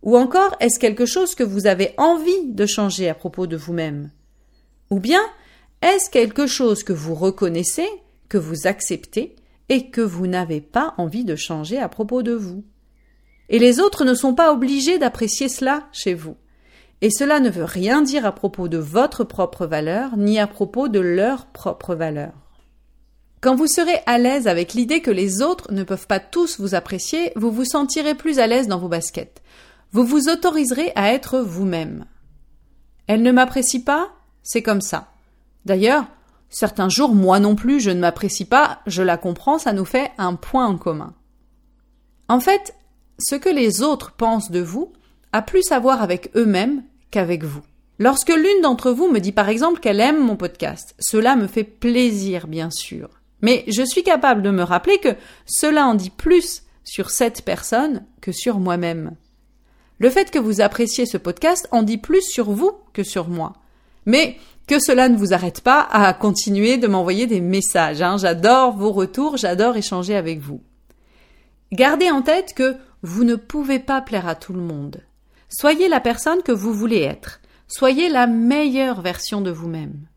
Ou 0.03 0.15
encore 0.15 0.55
est-ce 0.59 0.77
quelque 0.77 1.07
chose 1.07 1.33
que 1.33 1.43
vous 1.43 1.65
avez 1.65 1.95
envie 1.97 2.45
de 2.45 2.67
changer 2.67 3.09
à 3.09 3.15
propos 3.15 3.47
de 3.47 3.57
vous-même? 3.57 4.11
Ou 4.91 4.99
bien 4.99 5.21
est-ce 5.81 6.11
quelque 6.11 6.45
chose 6.45 6.83
que 6.83 6.93
vous 6.93 7.15
reconnaissez, 7.15 7.87
que 8.29 8.37
vous 8.37 8.67
acceptez 8.67 9.35
et 9.69 9.89
que 9.89 10.01
vous 10.01 10.27
n'avez 10.27 10.61
pas 10.61 10.93
envie 10.97 11.25
de 11.25 11.35
changer 11.35 11.79
à 11.79 11.89
propos 11.89 12.21
de 12.21 12.33
vous? 12.33 12.63
Et 13.51 13.59
les 13.59 13.79
autres 13.79 14.05
ne 14.05 14.15
sont 14.15 14.33
pas 14.33 14.51
obligés 14.51 14.97
d'apprécier 14.97 15.49
cela 15.49 15.83
chez 15.91 16.13
vous. 16.13 16.37
Et 17.01 17.11
cela 17.11 17.39
ne 17.39 17.49
veut 17.49 17.65
rien 17.65 18.01
dire 18.01 18.25
à 18.25 18.31
propos 18.31 18.69
de 18.69 18.77
votre 18.77 19.25
propre 19.25 19.65
valeur, 19.65 20.15
ni 20.15 20.39
à 20.39 20.47
propos 20.47 20.87
de 20.87 20.99
leur 20.99 21.47
propre 21.47 21.93
valeur. 21.93 22.31
Quand 23.41 23.55
vous 23.55 23.67
serez 23.67 23.99
à 24.05 24.17
l'aise 24.19 24.47
avec 24.47 24.73
l'idée 24.73 25.01
que 25.01 25.11
les 25.11 25.41
autres 25.41 25.73
ne 25.73 25.83
peuvent 25.83 26.07
pas 26.07 26.19
tous 26.19 26.59
vous 26.59 26.75
apprécier, 26.75 27.33
vous 27.35 27.51
vous 27.51 27.65
sentirez 27.65 28.15
plus 28.15 28.39
à 28.39 28.47
l'aise 28.47 28.67
dans 28.67 28.79
vos 28.79 28.87
baskets. 28.87 29.41
Vous 29.91 30.05
vous 30.05 30.29
autoriserez 30.29 30.93
à 30.95 31.11
être 31.11 31.39
vous-même. 31.39 32.05
Elle 33.07 33.23
ne 33.23 33.31
m'apprécie 33.31 33.83
pas, 33.83 34.11
c'est 34.43 34.61
comme 34.61 34.81
ça. 34.81 35.11
D'ailleurs, 35.65 36.05
certains 36.49 36.87
jours, 36.87 37.13
moi 37.15 37.39
non 37.39 37.55
plus, 37.55 37.81
je 37.81 37.89
ne 37.89 37.99
m'apprécie 37.99 38.45
pas, 38.45 38.79
je 38.87 39.03
la 39.03 39.17
comprends, 39.17 39.57
ça 39.57 39.73
nous 39.73 39.85
fait 39.85 40.11
un 40.17 40.35
point 40.35 40.67
en 40.67 40.77
commun. 40.77 41.15
En 42.29 42.39
fait, 42.39 42.75
ce 43.21 43.35
que 43.35 43.49
les 43.49 43.81
autres 43.81 44.11
pensent 44.11 44.51
de 44.51 44.59
vous 44.59 44.91
a 45.33 45.41
plus 45.41 45.71
à 45.71 45.79
voir 45.79 46.01
avec 46.01 46.31
eux-mêmes 46.35 46.83
qu'avec 47.09 47.43
vous. 47.43 47.61
Lorsque 47.99 48.29
l'une 48.33 48.61
d'entre 48.61 48.91
vous 48.91 49.09
me 49.09 49.19
dit 49.19 49.31
par 49.31 49.49
exemple 49.49 49.79
qu'elle 49.79 49.99
aime 49.99 50.23
mon 50.23 50.35
podcast, 50.35 50.95
cela 50.99 51.35
me 51.35 51.47
fait 51.47 51.63
plaisir, 51.63 52.47
bien 52.47 52.71
sûr. 52.71 53.09
Mais 53.41 53.63
je 53.67 53.83
suis 53.83 54.03
capable 54.03 54.41
de 54.41 54.49
me 54.49 54.63
rappeler 54.63 54.97
que 54.97 55.15
cela 55.45 55.85
en 55.85 55.93
dit 55.93 56.09
plus 56.09 56.63
sur 56.83 57.09
cette 57.09 57.43
personne 57.43 58.03
que 58.21 58.31
sur 58.31 58.59
moi-même. 58.59 59.15
Le 59.99 60.09
fait 60.09 60.31
que 60.31 60.39
vous 60.39 60.61
appréciez 60.61 61.05
ce 61.05 61.17
podcast 61.17 61.67
en 61.71 61.83
dit 61.83 61.99
plus 61.99 62.23
sur 62.23 62.49
vous 62.51 62.71
que 62.93 63.03
sur 63.03 63.27
moi. 63.27 63.53
Mais 64.05 64.37
que 64.67 64.79
cela 64.79 65.09
ne 65.09 65.17
vous 65.17 65.33
arrête 65.33 65.61
pas 65.61 65.81
à 65.91 66.11
continuer 66.13 66.77
de 66.77 66.87
m'envoyer 66.87 67.27
des 67.27 67.41
messages. 67.41 68.01
Hein. 68.01 68.17
J'adore 68.17 68.75
vos 68.75 68.91
retours, 68.91 69.37
j'adore 69.37 69.77
échanger 69.77 70.15
avec 70.15 70.39
vous. 70.39 70.61
Gardez 71.71 72.09
en 72.09 72.21
tête 72.21 72.53
que 72.55 72.75
vous 73.03 73.23
ne 73.23 73.35
pouvez 73.35 73.79
pas 73.79 74.01
plaire 74.01 74.27
à 74.27 74.35
tout 74.35 74.53
le 74.53 74.61
monde. 74.61 75.01
Soyez 75.49 75.87
la 75.87 75.99
personne 75.99 76.43
que 76.43 76.51
vous 76.51 76.73
voulez 76.73 77.01
être. 77.01 77.41
Soyez 77.67 78.09
la 78.09 78.27
meilleure 78.27 79.01
version 79.01 79.41
de 79.41 79.51
vous-même. 79.51 80.07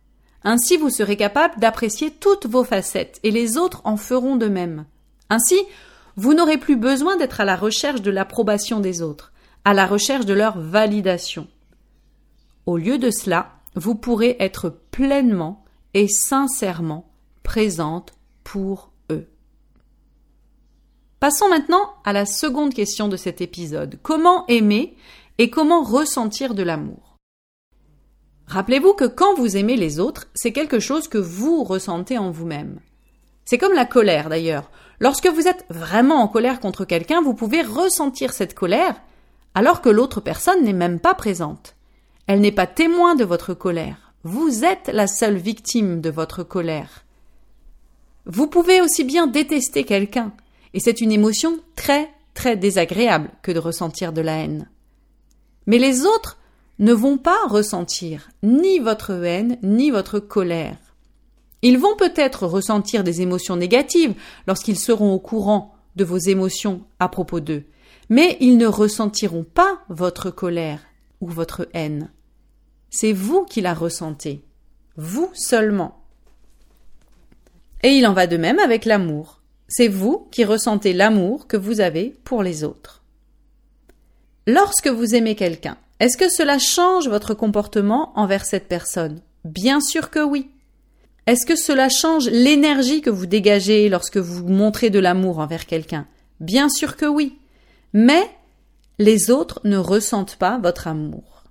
Ainsi 0.42 0.76
vous 0.76 0.90
serez 0.90 1.16
capable 1.16 1.58
d'apprécier 1.58 2.10
toutes 2.10 2.46
vos 2.46 2.64
facettes 2.64 3.18
et 3.22 3.30
les 3.30 3.56
autres 3.56 3.80
en 3.84 3.96
feront 3.96 4.36
de 4.36 4.46
même. 4.46 4.84
Ainsi, 5.30 5.56
vous 6.16 6.34
n'aurez 6.34 6.58
plus 6.58 6.76
besoin 6.76 7.16
d'être 7.16 7.40
à 7.40 7.44
la 7.44 7.56
recherche 7.56 8.02
de 8.02 8.10
l'approbation 8.10 8.80
des 8.80 9.02
autres, 9.02 9.32
à 9.64 9.74
la 9.74 9.86
recherche 9.86 10.26
de 10.26 10.34
leur 10.34 10.58
validation. 10.58 11.48
Au 12.66 12.76
lieu 12.76 12.98
de 12.98 13.10
cela, 13.10 13.52
vous 13.74 13.94
pourrez 13.94 14.36
être 14.38 14.70
pleinement 14.90 15.64
et 15.94 16.08
sincèrement 16.08 17.10
présente 17.42 18.14
pour. 18.44 18.93
Passons 21.24 21.48
maintenant 21.48 21.94
à 22.04 22.12
la 22.12 22.26
seconde 22.26 22.74
question 22.74 23.08
de 23.08 23.16
cet 23.16 23.40
épisode. 23.40 23.98
Comment 24.02 24.46
aimer 24.48 24.94
et 25.38 25.48
comment 25.48 25.82
ressentir 25.82 26.52
de 26.52 26.62
l'amour? 26.62 27.16
Rappelez-vous 28.46 28.92
que 28.92 29.06
quand 29.06 29.32
vous 29.32 29.56
aimez 29.56 29.76
les 29.76 30.00
autres, 30.00 30.26
c'est 30.34 30.52
quelque 30.52 30.80
chose 30.80 31.08
que 31.08 31.16
vous 31.16 31.64
ressentez 31.64 32.18
en 32.18 32.30
vous-même. 32.30 32.78
C'est 33.46 33.56
comme 33.56 33.72
la 33.72 33.86
colère 33.86 34.28
d'ailleurs. 34.28 34.70
Lorsque 35.00 35.28
vous 35.28 35.48
êtes 35.48 35.64
vraiment 35.70 36.16
en 36.16 36.28
colère 36.28 36.60
contre 36.60 36.84
quelqu'un, 36.84 37.22
vous 37.22 37.32
pouvez 37.32 37.62
ressentir 37.62 38.34
cette 38.34 38.52
colère 38.52 39.00
alors 39.54 39.80
que 39.80 39.88
l'autre 39.88 40.20
personne 40.20 40.62
n'est 40.62 40.74
même 40.74 41.00
pas 41.00 41.14
présente. 41.14 41.74
Elle 42.26 42.42
n'est 42.42 42.52
pas 42.52 42.66
témoin 42.66 43.14
de 43.14 43.24
votre 43.24 43.54
colère. 43.54 44.12
Vous 44.24 44.66
êtes 44.66 44.90
la 44.92 45.06
seule 45.06 45.38
victime 45.38 46.02
de 46.02 46.10
votre 46.10 46.42
colère. 46.42 47.06
Vous 48.26 48.46
pouvez 48.46 48.82
aussi 48.82 49.04
bien 49.04 49.26
détester 49.26 49.84
quelqu'un, 49.84 50.34
et 50.74 50.80
c'est 50.80 51.00
une 51.00 51.12
émotion 51.12 51.58
très 51.76 52.10
très 52.34 52.56
désagréable 52.56 53.30
que 53.42 53.52
de 53.52 53.60
ressentir 53.60 54.12
de 54.12 54.20
la 54.20 54.36
haine. 54.38 54.68
Mais 55.66 55.78
les 55.78 56.04
autres 56.04 56.38
ne 56.78 56.92
vont 56.92 57.16
pas 57.16 57.38
ressentir 57.46 58.28
ni 58.42 58.80
votre 58.80 59.12
haine 59.12 59.56
ni 59.62 59.90
votre 59.90 60.18
colère. 60.18 60.76
Ils 61.62 61.78
vont 61.78 61.96
peut-être 61.96 62.46
ressentir 62.46 63.04
des 63.04 63.22
émotions 63.22 63.56
négatives 63.56 64.14
lorsqu'ils 64.46 64.78
seront 64.78 65.14
au 65.14 65.20
courant 65.20 65.74
de 65.96 66.04
vos 66.04 66.18
émotions 66.18 66.82
à 66.98 67.08
propos 67.08 67.40
d'eux, 67.40 67.64
mais 68.10 68.36
ils 68.40 68.58
ne 68.58 68.66
ressentiront 68.66 69.44
pas 69.44 69.78
votre 69.88 70.30
colère 70.30 70.80
ou 71.20 71.28
votre 71.28 71.68
haine. 71.72 72.10
C'est 72.90 73.12
vous 73.12 73.44
qui 73.44 73.60
la 73.60 73.74
ressentez, 73.74 74.44
vous 74.96 75.30
seulement. 75.34 76.02
Et 77.82 77.90
il 77.90 78.06
en 78.06 78.12
va 78.12 78.26
de 78.26 78.36
même 78.36 78.58
avec 78.58 78.84
l'amour. 78.84 79.40
C'est 79.68 79.88
vous 79.88 80.28
qui 80.30 80.44
ressentez 80.44 80.92
l'amour 80.92 81.46
que 81.46 81.56
vous 81.56 81.80
avez 81.80 82.14
pour 82.24 82.42
les 82.42 82.64
autres. 82.64 83.02
Lorsque 84.46 84.88
vous 84.88 85.14
aimez 85.14 85.34
quelqu'un, 85.36 85.78
est-ce 86.00 86.16
que 86.16 86.28
cela 86.28 86.58
change 86.58 87.08
votre 87.08 87.34
comportement 87.34 88.12
envers 88.14 88.44
cette 88.44 88.68
personne? 88.68 89.20
Bien 89.44 89.80
sûr 89.80 90.10
que 90.10 90.20
oui. 90.20 90.50
Est-ce 91.26 91.46
que 91.46 91.56
cela 91.56 91.88
change 91.88 92.28
l'énergie 92.28 93.00
que 93.00 93.10
vous 93.10 93.26
dégagez 93.26 93.88
lorsque 93.88 94.18
vous 94.18 94.46
montrez 94.46 94.90
de 94.90 94.98
l'amour 94.98 95.38
envers 95.38 95.66
quelqu'un? 95.66 96.06
Bien 96.40 96.68
sûr 96.68 96.96
que 96.96 97.06
oui. 97.06 97.38
Mais 97.94 98.28
les 98.98 99.30
autres 99.30 99.60
ne 99.64 99.78
ressentent 99.78 100.36
pas 100.36 100.58
votre 100.58 100.88
amour. 100.88 101.44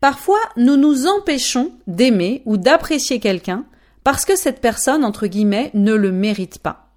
Parfois, 0.00 0.40
nous 0.56 0.76
nous 0.76 1.06
empêchons 1.06 1.72
d'aimer 1.86 2.42
ou 2.44 2.56
d'apprécier 2.56 3.20
quelqu'un 3.20 3.64
parce 4.06 4.24
que 4.24 4.36
cette 4.36 4.60
personne, 4.60 5.04
entre 5.04 5.26
guillemets, 5.26 5.72
ne 5.74 5.92
le 5.92 6.12
mérite 6.12 6.60
pas. 6.60 6.92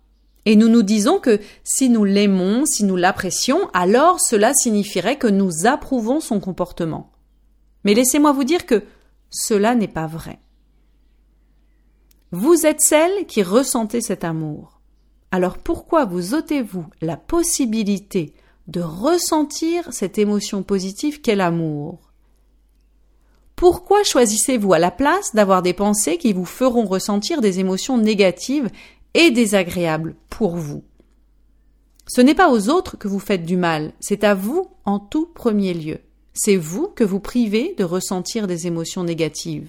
Et 0.45 0.55
nous 0.55 0.67
nous 0.67 0.83
disons 0.83 1.17
que 1.17 1.39
si 1.63 1.89
nous 1.89 2.03
l'aimons, 2.03 2.67
si 2.67 2.83
nous 2.83 2.95
l'apprécions, 2.95 3.67
alors 3.73 4.21
cela 4.21 4.53
signifierait 4.53 5.17
que 5.17 5.25
nous 5.25 5.65
approuvons 5.65 6.19
son 6.19 6.39
comportement. 6.39 7.11
Mais 7.83 7.95
laissez-moi 7.95 8.31
vous 8.31 8.43
dire 8.43 8.67
que 8.67 8.83
cela 9.31 9.73
n'est 9.73 9.87
pas 9.87 10.05
vrai. 10.05 10.37
Vous 12.31 12.67
êtes 12.67 12.81
celle 12.81 13.25
qui 13.25 13.41
ressentez 13.41 14.01
cet 14.01 14.23
amour. 14.23 14.79
Alors 15.31 15.57
pourquoi 15.57 16.05
vous 16.05 16.35
ôtez-vous 16.35 16.85
la 17.01 17.17
possibilité 17.17 18.35
de 18.67 18.81
ressentir 18.81 19.91
cette 19.91 20.19
émotion 20.19 20.61
positive 20.61 21.21
qu'est 21.21 21.35
l'amour? 21.35 22.08
Pourquoi 23.59 24.03
choisissez-vous 24.03 24.71
à 24.71 24.79
la 24.79 24.89
place 24.89 25.35
d'avoir 25.35 25.61
des 25.61 25.73
pensées 25.73 26.17
qui 26.17 26.31
vous 26.31 26.45
feront 26.45 26.85
ressentir 26.85 27.41
des 27.41 27.59
émotions 27.59 27.97
négatives 27.97 28.69
et 29.13 29.31
désagréables 29.31 30.15
pour 30.29 30.55
vous? 30.55 30.81
Ce 32.07 32.21
n'est 32.21 32.35
pas 32.35 32.49
aux 32.49 32.69
autres 32.69 32.97
que 32.97 33.09
vous 33.09 33.19
faites 33.19 33.43
du 33.43 33.57
mal, 33.57 33.91
c'est 33.99 34.23
à 34.23 34.33
vous 34.33 34.69
en 34.85 34.97
tout 34.97 35.25
premier 35.25 35.73
lieu. 35.73 35.97
C'est 36.33 36.55
vous 36.55 36.87
que 36.87 37.03
vous 37.03 37.19
privez 37.19 37.75
de 37.77 37.83
ressentir 37.83 38.47
des 38.47 38.65
émotions 38.65 39.03
négatives. 39.03 39.67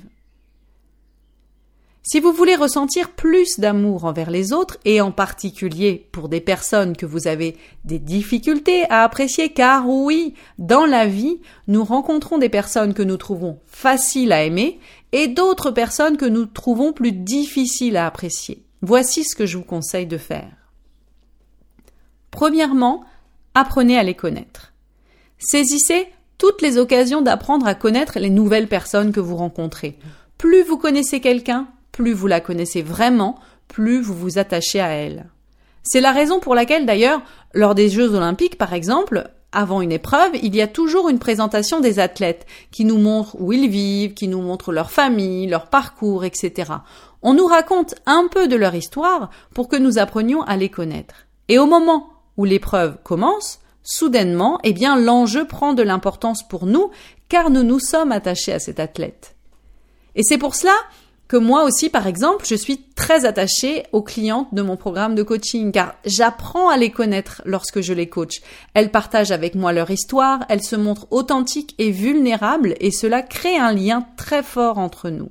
Si 2.03 2.19
vous 2.19 2.33
voulez 2.33 2.57
ressentir 2.57 3.11
plus 3.11 3.61
d'amour 3.61 4.05
envers 4.05 4.31
les 4.31 4.55
autres, 4.55 4.79
et 4.87 5.03
en 5.03 5.13
particulier 5.13 6.09
pour 6.13 6.31
des 6.31 6.41
personnes 6.41 6.97
que 6.97 7.05
vous 7.05 7.27
avez 7.27 7.59
des 7.85 7.99
difficultés 7.99 8.89
à 8.89 9.03
apprécier, 9.03 9.53
car 9.53 9.87
oui, 9.87 10.35
dans 10.59 10.87
la 10.87 11.07
vie, 11.07 11.41
nous 11.69 11.85
rencontrons 11.85 12.39
des 12.39 12.49
personnes 12.49 12.95
que 12.95 13.03
nous 13.03 13.19
trouvons 13.19 13.59
faciles 13.67 14.33
à 14.33 14.45
aimer, 14.45 14.81
et 15.13 15.29
d'autres 15.29 15.71
personnes 15.71 16.17
que 16.17 16.25
nous 16.25 16.47
trouvons 16.47 16.95
plus 16.95 17.13
difficiles 17.13 17.99
à 17.99 18.07
apprécier. 18.07 18.65
Voici 18.81 19.25
ce 19.25 19.37
que 19.37 19.45
je 19.45 19.59
vous 19.59 19.65
conseille 19.65 20.07
de 20.07 20.19
faire. 20.19 20.53
Premièrement, 22.31 23.05
apprenez 23.55 23.99
à 23.99 24.03
les 24.03 24.15
connaître. 24.15 24.73
Saisissez 25.39 26.07
toutes 26.39 26.63
les 26.63 26.79
occasions 26.79 27.21
d'apprendre 27.21 27.67
à 27.67 27.75
connaître 27.75 28.19
les 28.19 28.31
nouvelles 28.31 28.69
personnes 28.69 29.13
que 29.13 29.21
vous 29.21 29.37
rencontrez. 29.37 29.99
Plus 30.39 30.63
vous 30.63 30.79
connaissez 30.79 31.21
quelqu'un, 31.21 31.69
plus 32.01 32.15
vous 32.15 32.29
la 32.29 32.41
connaissez 32.41 32.81
vraiment, 32.81 33.39
plus 33.69 34.01
vous 34.01 34.15
vous 34.15 34.39
attachez 34.39 34.81
à 34.81 34.89
elle. 34.89 35.27
C'est 35.83 36.01
la 36.01 36.13
raison 36.13 36.41
pour 36.41 36.55
laquelle 36.55 36.87
d'ailleurs, 36.87 37.21
lors 37.53 37.75
des 37.75 37.91
Jeux 37.91 38.15
olympiques 38.15 38.57
par 38.57 38.73
exemple, 38.73 39.31
avant 39.53 39.83
une 39.83 39.93
épreuve, 39.93 40.31
il 40.43 40.57
y 40.57 40.63
a 40.63 40.67
toujours 40.67 41.11
une 41.11 41.19
présentation 41.19 41.81
des 41.81 41.99
athlètes 41.99 42.47
qui 42.71 42.87
nous 42.87 42.97
montrent 42.97 43.37
où 43.39 43.53
ils 43.53 43.69
vivent, 43.69 44.15
qui 44.15 44.29
nous 44.29 44.41
montrent 44.41 44.73
leur 44.73 44.91
famille, 44.91 45.47
leur 45.47 45.67
parcours, 45.67 46.25
etc. 46.25 46.73
On 47.21 47.35
nous 47.35 47.47
raconte 47.47 47.97
un 48.07 48.29
peu 48.31 48.49
de 48.49 48.57
leur 48.57 48.75
histoire 48.75 49.29
pour 49.53 49.69
que 49.69 49.77
nous 49.77 49.99
apprenions 49.99 50.41
à 50.45 50.57
les 50.57 50.71
connaître. 50.71 51.27
Et 51.49 51.59
au 51.59 51.67
moment 51.67 52.09
où 52.39 52.47
l'épreuve 52.47 52.97
commence, 53.05 53.61
soudainement, 53.83 54.59
eh 54.65 54.73
bien, 54.73 54.97
l'enjeu 54.97 55.47
prend 55.47 55.75
de 55.75 55.83
l'importance 55.83 56.49
pour 56.49 56.65
nous, 56.65 56.91
car 57.29 57.51
nous 57.51 57.63
nous 57.63 57.79
sommes 57.79 58.13
attachés 58.13 58.55
à 58.55 58.59
cet 58.59 58.81
athlète. 58.81 59.35
Et 60.15 60.23
c'est 60.23 60.39
pour 60.39 60.55
cela 60.55 60.75
que 61.31 61.37
moi 61.37 61.63
aussi, 61.63 61.91
par 61.91 62.09
exemple, 62.09 62.45
je 62.45 62.57
suis 62.57 62.83
très 62.97 63.25
attachée 63.25 63.85
aux 63.93 64.03
clientes 64.03 64.53
de 64.53 64.63
mon 64.63 64.77
programme 64.77 65.15
de 65.15 65.23
coaching, 65.23 65.71
car 65.71 65.95
j'apprends 66.05 66.69
à 66.71 66.77
les 66.77 66.91
connaître 66.91 67.41
lorsque 67.45 67.83
je 67.83 67.93
les 67.93 68.09
coach. 68.09 68.41
Elles 68.75 68.91
partagent 68.91 69.31
avec 69.31 69.55
moi 69.55 69.73
leur 69.73 69.93
histoire, 69.93 70.45
elles 70.49 70.65
se 70.65 70.75
montrent 70.75 71.07
authentiques 71.13 71.77
et 71.79 71.93
vulnérables, 71.93 72.75
et 72.81 72.91
cela 72.91 73.23
crée 73.23 73.57
un 73.57 73.73
lien 73.73 74.09
très 74.17 74.43
fort 74.43 74.79
entre 74.79 75.09
nous. 75.09 75.31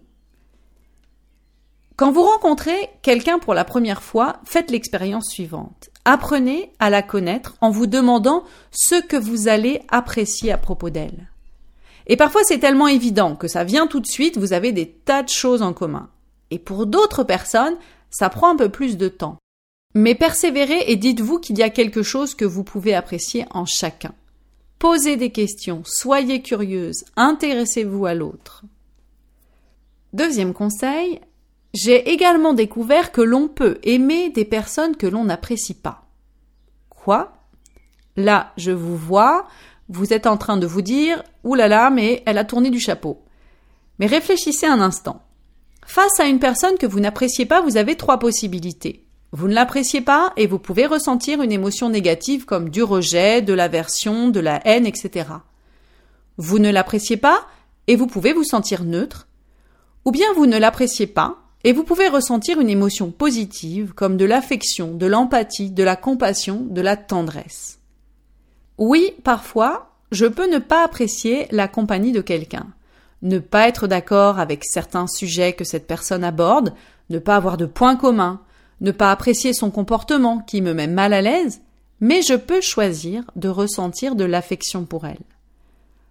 Quand 1.98 2.14
vous 2.14 2.24
rencontrez 2.24 2.90
quelqu'un 3.02 3.38
pour 3.38 3.54
la 3.54 3.66
première 3.66 4.02
fois, 4.02 4.38
faites 4.46 4.72
l'expérience 4.72 5.28
suivante. 5.28 5.90
Apprenez 6.06 6.72
à 6.80 6.90
la 6.90 7.02
connaître 7.02 7.58
en 7.60 7.72
vous 7.72 7.88
demandant 7.88 8.46
ce 8.72 8.96
que 9.06 9.18
vous 9.18 9.50
allez 9.50 9.82
apprécier 9.90 10.54
à 10.54 10.58
propos 10.58 10.92
d'elle. 10.92 11.29
Et 12.10 12.18
parfois 12.18 12.42
c'est 12.44 12.60
tellement 12.60 12.88
évident 12.88 13.36
que 13.36 13.48
ça 13.48 13.64
vient 13.64 13.88
tout 13.88 14.00
de 14.00 14.08
suite, 14.08 14.38
vous 14.38 14.52
avez 14.52 14.72
des 14.72 14.90
tas 14.90 15.24
de 15.24 15.30
choses 15.30 15.62
en 15.62 15.74
commun. 15.74 16.10
Et 16.52 16.60
pour 16.60 16.88
d'autres 16.88 17.24
personnes, 17.24 17.78
ça 18.10 18.30
prend 18.30 18.50
un 18.50 18.56
peu 18.56 18.70
plus 18.70 18.98
de 18.98 19.08
temps. 19.08 19.38
Mais 19.94 20.16
persévérez 20.16 20.84
et 20.88 20.96
dites-vous 20.96 21.40
qu'il 21.40 21.58
y 21.58 21.64
a 21.64 21.70
quelque 21.70 22.04
chose 22.04 22.36
que 22.36 22.46
vous 22.46 22.64
pouvez 22.64 22.94
apprécier 22.94 23.46
en 23.52 23.66
chacun. 23.66 24.14
Posez 24.80 25.18
des 25.18 25.32
questions, 25.32 25.84
soyez 25.86 26.42
curieuse, 26.42 27.04
intéressez-vous 27.16 28.06
à 28.06 28.16
l'autre. 28.16 28.64
Deuxième 30.14 30.54
conseil, 30.54 31.22
j'ai 31.74 32.10
également 32.10 32.54
découvert 32.54 33.12
que 33.12 33.22
l'on 33.22 33.48
peut 33.48 33.78
aimer 33.84 34.30
des 34.30 34.46
personnes 34.46 34.96
que 34.96 35.06
l'on 35.06 35.26
n'apprécie 35.26 35.76
pas. 35.76 36.08
Quoi? 36.90 37.34
Là, 38.16 38.54
je 38.58 38.72
vous 38.72 38.98
vois, 38.98 39.48
vous 39.90 40.14
êtes 40.14 40.28
en 40.28 40.38
train 40.38 40.58
de 40.58 40.68
vous 40.68 40.82
dire 40.82 41.24
Ouh 41.44 41.56
là 41.56 41.68
là, 41.68 41.90
mais 41.90 42.24
elle 42.26 42.38
a 42.38 42.46
tourné 42.46 42.70
du 42.70 42.80
chapeau. 42.80 43.22
Mais 43.98 44.06
réfléchissez 44.06 44.68
un 44.68 44.80
instant. 44.80 45.24
Face 45.86 46.20
à 46.20 46.26
une 46.26 46.40
personne 46.40 46.78
que 46.78 46.86
vous 46.86 47.00
n'appréciez 47.00 47.46
pas, 47.46 47.62
vous 47.62 47.76
avez 47.76 47.96
trois 47.96 48.20
possibilités. 48.20 49.06
Vous 49.32 49.48
ne 49.48 49.54
l'appréciez 49.54 50.02
pas 50.02 50.34
et 50.38 50.48
vous 50.48 50.60
pouvez 50.60 50.86
ressentir 50.86 51.42
une 51.42 51.52
émotion 51.52 51.90
négative 51.90 52.46
comme 52.46 52.70
du 52.70 52.84
rejet, 52.84 53.42
de 53.42 53.54
l'aversion, 53.54 54.30
de 54.30 54.40
la 54.40 54.62
haine, 54.66 54.86
etc. 54.86 55.30
Vous 56.38 56.60
ne 56.60 56.72
l'appréciez 56.72 57.18
pas 57.18 57.48
et 57.88 57.96
vous 57.96 58.08
pouvez 58.08 58.34
vous 58.34 58.44
sentir 58.44 58.84
neutre. 58.84 59.28
Ou 60.06 60.12
bien 60.12 60.28
vous 60.36 60.46
ne 60.46 60.58
l'appréciez 60.58 61.08
pas 61.08 61.38
et 61.64 61.74
vous 61.74 61.84
pouvez 61.84 62.08
ressentir 62.08 62.60
une 62.60 62.70
émotion 62.70 63.12
positive 63.12 63.94
comme 63.94 64.18
de 64.18 64.26
l'affection, 64.26 64.94
de 64.94 65.06
l'empathie, 65.06 65.72
de 65.72 65.84
la 65.84 65.96
compassion, 65.96 66.66
de 66.70 66.82
la 66.82 66.96
tendresse. 66.96 67.79
Oui, 68.80 69.14
parfois, 69.26 69.92
je 70.12 70.26
peux 70.26 70.50
ne 70.50 70.58
pas 70.58 70.86
apprécier 70.86 71.48
la 71.52 71.68
compagnie 71.68 72.14
de 72.14 72.22
quelqu'un, 72.22 72.68
ne 73.22 73.38
pas 73.38 73.68
être 73.68 73.88
d'accord 73.88 74.40
avec 74.40 74.64
certains 74.64 75.06
sujets 75.06 75.52
que 75.52 75.66
cette 75.66 75.86
personne 75.86 76.24
aborde, 76.24 76.74
ne 77.10 77.20
pas 77.20 77.36
avoir 77.36 77.58
de 77.58 77.66
points 77.66 77.98
communs, 77.98 78.40
ne 78.80 78.92
pas 78.92 79.12
apprécier 79.12 79.54
son 79.54 79.70
comportement 79.70 80.40
qui 80.40 80.62
me 80.62 80.74
met 80.74 80.88
mal 80.88 81.12
à 81.12 81.22
l'aise, 81.22 81.60
mais 82.00 82.22
je 82.22 82.36
peux 82.36 82.62
choisir 82.62 83.30
de 83.36 83.50
ressentir 83.50 84.16
de 84.16 84.24
l'affection 84.24 84.86
pour 84.86 85.06
elle. 85.06 85.20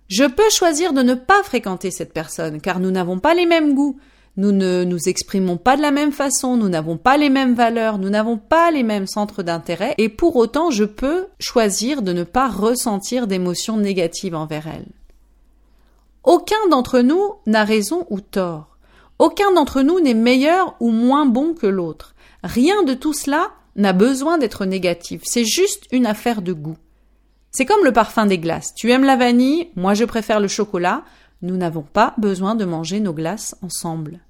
Je 0.08 0.24
peux 0.24 0.50
choisir 0.50 0.92
de 0.92 1.00
ne 1.00 1.14
pas 1.14 1.42
fréquenter 1.42 1.90
cette 1.90 2.12
personne 2.12 2.60
car 2.60 2.80
nous 2.80 2.90
n'avons 2.90 3.18
pas 3.18 3.32
les 3.32 3.46
mêmes 3.46 3.74
goûts, 3.74 3.98
nous 4.38 4.52
ne 4.52 4.84
nous 4.84 5.08
exprimons 5.08 5.56
pas 5.56 5.76
de 5.76 5.82
la 5.82 5.90
même 5.90 6.12
façon, 6.12 6.56
nous 6.56 6.68
n'avons 6.68 6.96
pas 6.96 7.16
les 7.16 7.28
mêmes 7.28 7.54
valeurs, 7.54 7.98
nous 7.98 8.08
n'avons 8.08 8.38
pas 8.38 8.70
les 8.70 8.84
mêmes 8.84 9.08
centres 9.08 9.42
d'intérêt, 9.42 9.96
et 9.98 10.08
pour 10.08 10.36
autant 10.36 10.70
je 10.70 10.84
peux 10.84 11.26
choisir 11.40 12.02
de 12.02 12.12
ne 12.12 12.22
pas 12.22 12.48
ressentir 12.48 13.26
d'émotions 13.26 13.78
négatives 13.78 14.36
envers 14.36 14.68
elle. 14.68 14.86
Aucun 16.22 16.68
d'entre 16.70 17.00
nous 17.00 17.34
n'a 17.46 17.64
raison 17.64 18.06
ou 18.10 18.20
tort. 18.20 18.78
Aucun 19.18 19.50
d'entre 19.52 19.82
nous 19.82 19.98
n'est 19.98 20.14
meilleur 20.14 20.76
ou 20.78 20.92
moins 20.92 21.26
bon 21.26 21.52
que 21.52 21.66
l'autre. 21.66 22.14
Rien 22.44 22.84
de 22.84 22.94
tout 22.94 23.12
cela 23.12 23.50
n'a 23.74 23.92
besoin 23.92 24.38
d'être 24.38 24.66
négatif, 24.66 25.22
c'est 25.24 25.44
juste 25.44 25.86
une 25.90 26.06
affaire 26.06 26.42
de 26.42 26.52
goût. 26.52 26.78
C'est 27.50 27.66
comme 27.66 27.84
le 27.84 27.92
parfum 27.92 28.26
des 28.26 28.38
glaces. 28.38 28.72
Tu 28.76 28.92
aimes 28.92 29.04
la 29.04 29.16
vanille, 29.16 29.70
moi 29.74 29.94
je 29.94 30.04
préfère 30.04 30.38
le 30.38 30.46
chocolat, 30.46 31.02
nous 31.42 31.56
n'avons 31.56 31.82
pas 31.82 32.14
besoin 32.18 32.54
de 32.54 32.64
manger 32.64 33.00
nos 33.00 33.12
glaces 33.12 33.56
ensemble. 33.62 34.20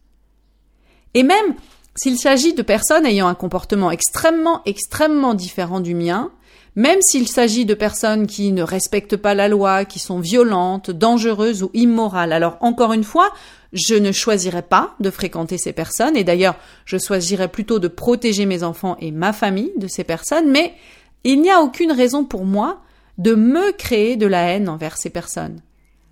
Et 1.18 1.24
même 1.24 1.56
s'il 1.96 2.16
s'agit 2.16 2.54
de 2.54 2.62
personnes 2.62 3.04
ayant 3.04 3.26
un 3.26 3.34
comportement 3.34 3.90
extrêmement, 3.90 4.62
extrêmement 4.66 5.34
différent 5.34 5.80
du 5.80 5.96
mien, 5.96 6.30
même 6.76 7.02
s'il 7.02 7.26
s'agit 7.26 7.64
de 7.64 7.74
personnes 7.74 8.28
qui 8.28 8.52
ne 8.52 8.62
respectent 8.62 9.16
pas 9.16 9.34
la 9.34 9.48
loi, 9.48 9.84
qui 9.84 9.98
sont 9.98 10.20
violentes, 10.20 10.92
dangereuses 10.92 11.64
ou 11.64 11.72
immorales, 11.74 12.32
alors 12.32 12.56
encore 12.60 12.92
une 12.92 13.02
fois, 13.02 13.32
je 13.72 13.96
ne 13.96 14.12
choisirai 14.12 14.62
pas 14.62 14.94
de 15.00 15.10
fréquenter 15.10 15.58
ces 15.58 15.72
personnes, 15.72 16.16
et 16.16 16.22
d'ailleurs, 16.22 16.54
je 16.84 16.98
choisirais 16.98 17.48
plutôt 17.48 17.80
de 17.80 17.88
protéger 17.88 18.46
mes 18.46 18.62
enfants 18.62 18.96
et 19.00 19.10
ma 19.10 19.32
famille 19.32 19.72
de 19.76 19.88
ces 19.88 20.04
personnes, 20.04 20.48
mais 20.48 20.72
il 21.24 21.42
n'y 21.42 21.50
a 21.50 21.62
aucune 21.62 21.90
raison 21.90 22.24
pour 22.24 22.44
moi 22.44 22.80
de 23.18 23.34
me 23.34 23.72
créer 23.72 24.14
de 24.14 24.28
la 24.28 24.52
haine 24.52 24.68
envers 24.68 24.96
ces 24.96 25.10
personnes. 25.10 25.62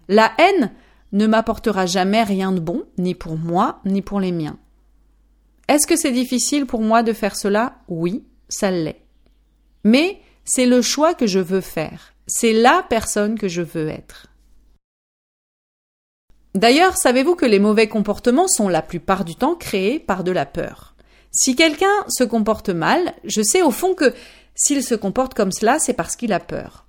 La 0.09 0.33
haine 0.39 0.73
ne 1.13 1.29
m'apportera 1.29 1.87
jamais 1.87 2.25
rien 2.25 2.51
de 2.51 2.59
bon, 2.59 2.83
ni 2.99 3.15
pour 3.15 3.37
moi, 3.37 3.79
ni 3.85 4.03
pour 4.03 4.19
les 4.19 4.33
miens. 4.33 4.57
Est-ce 5.69 5.87
que 5.87 5.97
c'est 5.97 6.13
difficile 6.13 6.67
pour 6.67 6.81
moi 6.81 7.03
de 7.03 7.13
faire 7.13 7.37
cela? 7.37 7.79
Oui, 7.89 8.25
ça 8.49 8.71
l'est. 8.71 9.03
Mais 9.83 10.21
c'est 10.45 10.67
le 10.67 10.81
choix 10.81 11.15
que 11.15 11.27
je 11.27 11.41
veux 11.41 11.61
faire. 11.61 12.15
C'est 12.29 12.53
la 12.53 12.85
personne 12.89 13.39
que 13.39 13.49
je 13.49 13.63
veux 13.63 13.89
être. 13.89 14.29
D'ailleurs, 16.55 16.97
savez-vous 16.97 17.35
que 17.35 17.45
les 17.45 17.59
mauvais 17.59 17.89
comportements 17.89 18.49
sont 18.49 18.69
la 18.69 18.81
plupart 18.81 19.25
du 19.25 19.35
temps 19.35 19.57
créés 19.57 19.99
par 19.99 20.25
de 20.25 20.31
la 20.31 20.47
peur? 20.47 20.95
Si 21.31 21.55
quelqu'un 21.55 22.05
se 22.09 22.25
comporte 22.25 22.71
mal, 22.71 23.13
je 23.25 23.43
sais 23.43 23.63
au 23.63 23.71
fond 23.71 23.95
que 23.95 24.15
s'il 24.55 24.83
se 24.83 24.95
comporte 24.95 25.35
comme 25.35 25.53
cela, 25.53 25.79
c'est 25.79 25.93
parce 25.93 26.17
qu'il 26.17 26.33
a 26.33 26.41
peur. 26.41 26.87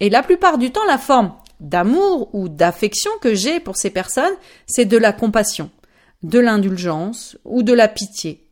Et 0.00 0.10
la 0.10 0.22
plupart 0.22 0.58
du 0.58 0.70
temps, 0.70 0.84
la 0.86 0.98
forme 0.98 1.34
d'amour 1.60 2.28
ou 2.34 2.48
d'affection 2.48 3.10
que 3.20 3.34
j'ai 3.34 3.58
pour 3.58 3.76
ces 3.76 3.90
personnes, 3.90 4.34
c'est 4.66 4.84
de 4.84 4.98
la 4.98 5.12
compassion 5.12 5.70
de 6.22 6.38
l'indulgence 6.38 7.38
ou 7.44 7.62
de 7.62 7.72
la 7.72 7.88
pitié. 7.88 8.48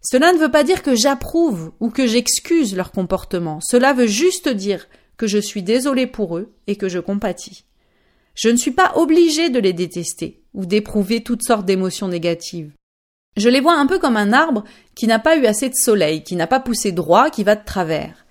Cela 0.00 0.32
ne 0.32 0.38
veut 0.38 0.50
pas 0.50 0.64
dire 0.64 0.82
que 0.82 0.94
j'approuve 0.94 1.72
ou 1.80 1.90
que 1.90 2.06
j'excuse 2.06 2.76
leur 2.76 2.92
comportement. 2.92 3.60
Cela 3.60 3.92
veut 3.92 4.06
juste 4.06 4.48
dire 4.48 4.88
que 5.16 5.26
je 5.26 5.38
suis 5.38 5.62
désolé 5.62 6.06
pour 6.06 6.38
eux 6.38 6.52
et 6.66 6.76
que 6.76 6.88
je 6.88 6.98
compatis. 6.98 7.64
Je 8.34 8.48
ne 8.48 8.56
suis 8.56 8.70
pas 8.70 8.92
obligé 8.94 9.50
de 9.50 9.58
les 9.58 9.72
détester 9.72 10.42
ou 10.54 10.64
d'éprouver 10.64 11.22
toutes 11.22 11.42
sortes 11.42 11.66
d'émotions 11.66 12.08
négatives. 12.08 12.72
Je 13.36 13.48
les 13.48 13.60
vois 13.60 13.76
un 13.76 13.86
peu 13.86 13.98
comme 13.98 14.16
un 14.16 14.32
arbre 14.32 14.64
qui 14.94 15.06
n'a 15.06 15.18
pas 15.18 15.36
eu 15.36 15.46
assez 15.46 15.68
de 15.68 15.74
soleil, 15.74 16.22
qui 16.22 16.36
n'a 16.36 16.46
pas 16.46 16.60
poussé 16.60 16.92
droit, 16.92 17.30
qui 17.30 17.44
va 17.44 17.56
de 17.56 17.64
travers. 17.64 18.26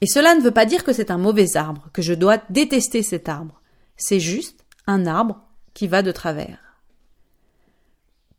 Et 0.00 0.06
cela 0.06 0.34
ne 0.34 0.40
veut 0.40 0.50
pas 0.50 0.66
dire 0.66 0.84
que 0.84 0.92
c'est 0.92 1.10
un 1.10 1.18
mauvais 1.18 1.56
arbre, 1.56 1.88
que 1.92 2.02
je 2.02 2.14
dois 2.14 2.38
détester 2.50 3.02
cet 3.02 3.28
arbre. 3.28 3.60
C'est 3.96 4.20
juste 4.20 4.64
un 4.86 5.06
arbre 5.06 5.40
qui 5.74 5.86
va 5.86 6.02
de 6.02 6.12
travers. 6.12 6.61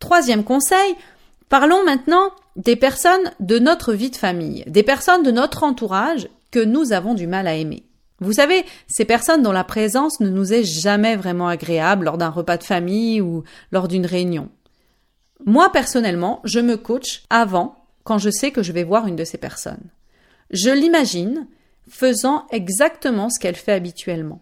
Troisième 0.04 0.44
conseil, 0.44 0.96
parlons 1.48 1.86
maintenant 1.86 2.32
des 2.58 2.76
personnes 2.76 3.32
de 3.40 3.58
notre 3.58 3.94
vie 3.94 4.10
de 4.10 4.18
famille, 4.18 4.66
des 4.68 4.84
personnes 4.84 5.24
de 5.24 5.32
notre 5.32 5.64
entourage 5.64 6.28
que 6.52 6.60
nous 6.60 6.92
avons 6.92 7.14
du 7.14 7.26
mal 7.26 7.48
à 7.48 7.56
aimer. 7.56 7.86
Vous 8.20 8.34
savez, 8.34 8.66
ces 8.90 9.06
personnes 9.06 9.44
dont 9.44 9.54
la 9.54 9.64
présence 9.64 10.20
ne 10.20 10.28
nous 10.28 10.52
est 10.52 10.66
jamais 10.66 11.16
vraiment 11.16 11.48
agréable 11.48 12.04
lors 12.04 12.18
d'un 12.18 12.32
repas 12.32 12.58
de 12.58 12.66
famille 12.66 13.22
ou 13.22 13.46
lors 13.72 13.88
d'une 13.88 14.06
réunion. 14.06 14.50
Moi, 15.46 15.72
personnellement, 15.72 16.42
je 16.44 16.60
me 16.60 16.76
coach 16.76 17.24
avant 17.30 17.86
quand 18.04 18.18
je 18.18 18.30
sais 18.30 18.52
que 18.52 18.62
je 18.62 18.74
vais 18.74 18.84
voir 18.84 19.08
une 19.08 19.16
de 19.16 19.24
ces 19.24 19.38
personnes. 19.38 19.90
Je 20.50 20.70
l'imagine 20.70 21.48
faisant 21.88 22.46
exactement 22.52 23.30
ce 23.30 23.40
qu'elle 23.40 23.56
fait 23.56 23.72
habituellement. 23.72 24.42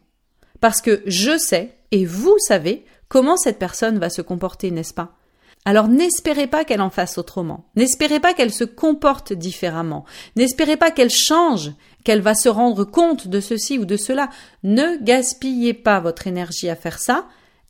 Parce 0.59 0.81
que 0.81 1.03
je 1.05 1.37
sais, 1.37 1.75
et 1.91 2.03
vous 2.03 2.35
savez, 2.39 2.83
comment 3.09 3.37
cette 3.37 3.59
personne 3.59 3.99
va 3.99 4.09
se 4.09 4.23
comporter, 4.23 4.71
n'est-ce 4.71 4.95
pas? 4.95 5.15
Alors 5.63 5.87
n'espérez 5.87 6.47
pas 6.47 6.65
qu'elle 6.65 6.81
en 6.81 6.89
fasse 6.89 7.17
autrement. 7.17 7.69
N'espérez 7.75 8.19
pas 8.19 8.33
qu'elle 8.33 8.51
se 8.51 8.63
comporte 8.63 9.31
différemment. 9.31 10.05
N'espérez 10.35 10.75
pas 10.75 10.89
qu'elle 10.89 11.11
change, 11.11 11.71
qu'elle 12.03 12.21
va 12.21 12.33
se 12.33 12.49
rendre 12.49 12.83
compte 12.83 13.27
de 13.27 13.39
ceci 13.39 13.77
ou 13.77 13.85
de 13.85 13.97
cela. 13.97 14.29
Ne 14.63 14.97
gaspillez 15.03 15.73
pas 15.73 15.99
votre 15.99 16.25
énergie 16.25 16.69
à 16.69 16.75
faire 16.75 16.97
ça. 16.97 17.27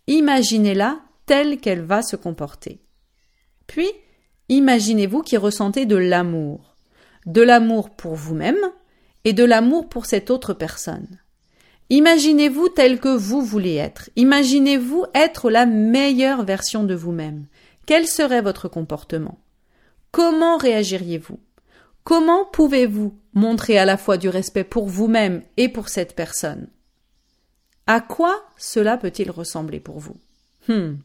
Imaginez-la 0.07 0.99
telle 1.25 1.59
qu'elle 1.59 1.81
va 1.81 2.01
se 2.01 2.15
comporter. 2.15 2.81
Puis, 3.67 3.89
imaginez-vous 4.47 5.21
qui 5.21 5.35
ressentez 5.35 5.85
de 5.85 5.97
l'amour. 5.97 6.75
De 7.25 7.41
l'amour 7.41 7.89
pour 7.89 8.15
vous-même 8.15 8.71
et 9.25 9.33
de 9.33 9.43
l'amour 9.43 9.89
pour 9.89 10.05
cette 10.05 10.31
autre 10.31 10.53
personne. 10.53 11.19
Imaginez-vous 11.89 12.69
tel 12.69 13.01
que 13.01 13.13
vous 13.13 13.41
voulez 13.41 13.75
être. 13.75 14.09
Imaginez-vous 14.15 15.05
être 15.13 15.49
la 15.49 15.65
meilleure 15.65 16.45
version 16.45 16.85
de 16.85 16.95
vous-même. 16.95 17.47
Quel 17.85 18.07
serait 18.07 18.41
votre 18.41 18.67
comportement? 18.67 19.39
Comment 20.11 20.57
réagiriez-vous? 20.57 21.39
Comment 22.03 22.45
pouvez-vous 22.45 23.13
montrer 23.33 23.77
à 23.77 23.85
la 23.85 23.97
fois 23.97 24.17
du 24.17 24.29
respect 24.29 24.63
pour 24.63 24.87
vous-même 24.87 25.43
et 25.57 25.69
pour 25.69 25.89
cette 25.89 26.15
personne? 26.15 26.67
À 27.87 28.01
quoi 28.01 28.43
cela 28.57 28.97
peut-il 28.97 29.31
ressembler 29.31 29.79
pour 29.79 29.99
vous? 29.99 30.15
Hmm. 30.67 30.95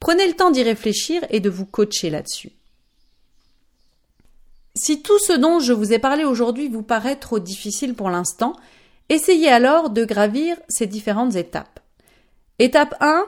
Prenez 0.00 0.26
le 0.26 0.34
temps 0.34 0.50
d'y 0.50 0.62
réfléchir 0.62 1.24
et 1.30 1.40
de 1.40 1.50
vous 1.50 1.66
coacher 1.66 2.10
là-dessus. 2.10 2.52
Si 4.74 5.02
tout 5.02 5.18
ce 5.18 5.32
dont 5.32 5.58
je 5.58 5.72
vous 5.72 5.92
ai 5.92 5.98
parlé 5.98 6.24
aujourd'hui 6.24 6.68
vous 6.68 6.82
paraît 6.82 7.16
trop 7.16 7.38
difficile 7.38 7.94
pour 7.94 8.10
l'instant, 8.10 8.54
essayez 9.08 9.48
alors 9.48 9.88
de 9.88 10.04
gravir 10.04 10.56
ces 10.68 10.86
différentes 10.86 11.34
étapes. 11.34 11.80
Étape 12.58 12.94
1, 13.00 13.24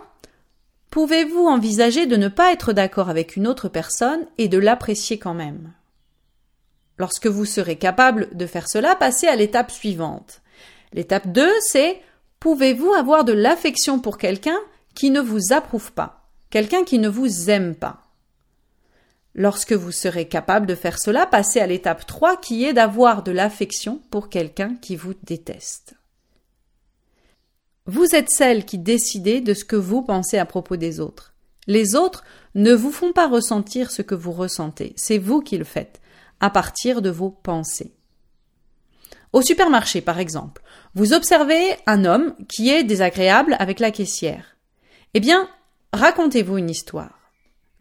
Pouvez-vous 0.90 1.46
envisager 1.46 2.07
de 2.07 2.16
ne 2.16 2.29
pas 2.29 2.53
être 2.53 2.72
d'accord 2.72 3.09
avec 3.11 3.37
une 3.37 3.46
autre 3.46 3.68
personne 3.68 4.27
et 4.38 4.48
de 4.48 4.59
l'apprécier 4.59 5.18
quand 5.18 5.35
même? 5.35 5.72
Lorsque 6.96 7.27
vous 7.27 7.44
serez 7.44 7.77
capable 7.77 8.29
de 8.37 8.46
faire 8.46 8.68
cela, 8.68 8.96
passez 8.96 9.29
à 9.29 9.37
l'étape 9.37 9.70
suivante. 9.70 10.40
L'étape 10.92 11.29
2, 11.29 11.48
c'est 11.61 12.01
pouvez-vous 12.40 12.92
avoir 12.92 13.24
de 13.24 13.33
l'affection 13.33 14.01
pour 14.01 14.18
quelqu'un 14.18 14.59
qui 14.94 15.11
ne 15.11 15.20
vous 15.20 15.53
approuve 15.53 15.92
pas, 15.92 16.29
quelqu'un 16.51 16.85
qui 16.85 16.98
ne 16.98 17.09
vous 17.09 17.51
aime 17.51 17.74
pas? 17.74 18.03
Lorsque 19.35 19.74
vous 19.74 19.92
serez 19.92 20.27
capable 20.27 20.66
de 20.66 20.74
faire 20.74 20.98
cela, 20.98 21.27
passez 21.27 21.61
à 21.61 21.66
l'étape 21.66 22.07
3 22.07 22.38
qui 22.38 22.64
est 22.64 22.72
d'avoir 22.72 23.22
de 23.22 23.31
l'affection 23.31 24.01
pour 24.11 24.31
quelqu'un 24.31 24.74
qui 24.74 24.96
vous 24.96 25.14
déteste. 25.22 25.98
Vous 27.90 28.14
êtes 28.14 28.29
celle 28.29 28.66
qui 28.66 28.77
décidez 28.77 29.40
de 29.40 29.55
ce 29.55 29.64
que 29.64 29.74
vous 29.74 30.03
pensez 30.03 30.37
à 30.37 30.44
propos 30.44 30.77
des 30.77 31.01
autres. 31.01 31.33
Les 31.66 31.96
autres 31.96 32.22
ne 32.55 32.74
vous 32.74 32.92
font 32.92 33.12
pas 33.12 33.27
ressentir 33.27 33.90
ce 33.90 34.03
que 34.03 34.14
vous 34.14 34.33
ressentez, 34.33 34.92
c'est 34.96 35.16
vous 35.16 35.40
qui 35.40 35.57
le 35.57 35.64
faites, 35.64 36.03
à 36.38 36.51
partir 36.51 37.01
de 37.01 37.09
vos 37.09 37.31
pensées. 37.31 37.94
Au 39.33 39.40
supermarché, 39.40 40.03
par 40.03 40.18
exemple, 40.18 40.61
vous 40.94 41.14
observez 41.14 41.77
un 41.87 42.05
homme 42.05 42.35
qui 42.46 42.68
est 42.68 42.85
désagréable 42.85 43.57
avec 43.59 43.81
la 43.81 43.90
caissière. 43.90 44.59
Eh 45.14 45.20
bien, 45.20 45.48
racontez-vous 45.94 46.59
une 46.59 46.68
histoire. 46.68 47.33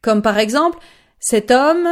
Comme 0.02 0.22
par 0.22 0.40
exemple, 0.40 0.80
cet 1.20 1.52
homme 1.52 1.90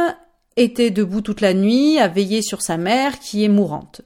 était 0.56 0.90
debout 0.90 1.20
toute 1.20 1.42
la 1.42 1.52
nuit 1.52 1.98
à 1.98 2.08
veiller 2.08 2.40
sur 2.40 2.62
sa 2.62 2.78
mère 2.78 3.18
qui 3.18 3.44
est 3.44 3.48
mourante. 3.48 4.00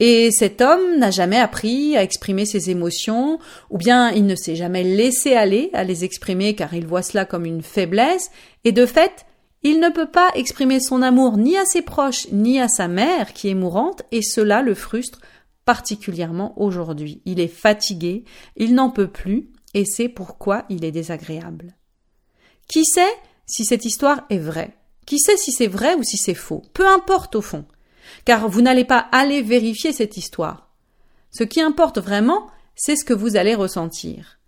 Et 0.00 0.30
cet 0.30 0.60
homme 0.60 0.98
n'a 0.98 1.10
jamais 1.10 1.38
appris 1.38 1.96
à 1.96 2.04
exprimer 2.04 2.46
ses 2.46 2.70
émotions, 2.70 3.40
ou 3.70 3.78
bien 3.78 4.10
il 4.10 4.26
ne 4.26 4.36
s'est 4.36 4.54
jamais 4.54 4.84
laissé 4.84 5.34
aller 5.34 5.70
à 5.72 5.82
les 5.82 6.04
exprimer 6.04 6.54
car 6.54 6.72
il 6.74 6.86
voit 6.86 7.02
cela 7.02 7.24
comme 7.24 7.44
une 7.44 7.62
faiblesse, 7.62 8.30
et 8.64 8.72
de 8.72 8.86
fait, 8.86 9.26
il 9.64 9.80
ne 9.80 9.88
peut 9.88 10.10
pas 10.10 10.30
exprimer 10.36 10.78
son 10.78 11.02
amour 11.02 11.36
ni 11.36 11.56
à 11.56 11.64
ses 11.64 11.82
proches 11.82 12.28
ni 12.30 12.60
à 12.60 12.68
sa 12.68 12.86
mère 12.86 13.32
qui 13.32 13.48
est 13.48 13.54
mourante, 13.54 14.02
et 14.12 14.22
cela 14.22 14.62
le 14.62 14.74
frustre 14.74 15.20
particulièrement 15.64 16.54
aujourd'hui. 16.60 17.20
Il 17.24 17.40
est 17.40 17.48
fatigué, 17.48 18.24
il 18.56 18.74
n'en 18.74 18.90
peut 18.90 19.10
plus, 19.10 19.50
et 19.74 19.84
c'est 19.84 20.08
pourquoi 20.08 20.64
il 20.68 20.84
est 20.84 20.92
désagréable. 20.92 21.74
Qui 22.68 22.84
sait 22.84 23.02
si 23.46 23.64
cette 23.64 23.84
histoire 23.84 24.24
est 24.30 24.38
vraie? 24.38 24.76
Qui 25.06 25.18
sait 25.18 25.36
si 25.36 25.52
c'est 25.52 25.66
vrai 25.66 25.94
ou 25.94 26.04
si 26.04 26.18
c'est 26.18 26.34
faux? 26.34 26.62
Peu 26.72 26.86
importe 26.86 27.34
au 27.34 27.42
fond 27.42 27.64
car 28.24 28.48
vous 28.48 28.60
n'allez 28.60 28.84
pas 28.84 29.08
aller 29.12 29.42
vérifier 29.42 29.92
cette 29.92 30.16
histoire. 30.16 30.68
Ce 31.30 31.44
qui 31.44 31.60
importe 31.60 31.98
vraiment, 31.98 32.46
c'est 32.74 32.96
ce 32.96 33.04
que 33.04 33.14
vous 33.14 33.36
allez 33.36 33.54
ressentir. 33.54 34.38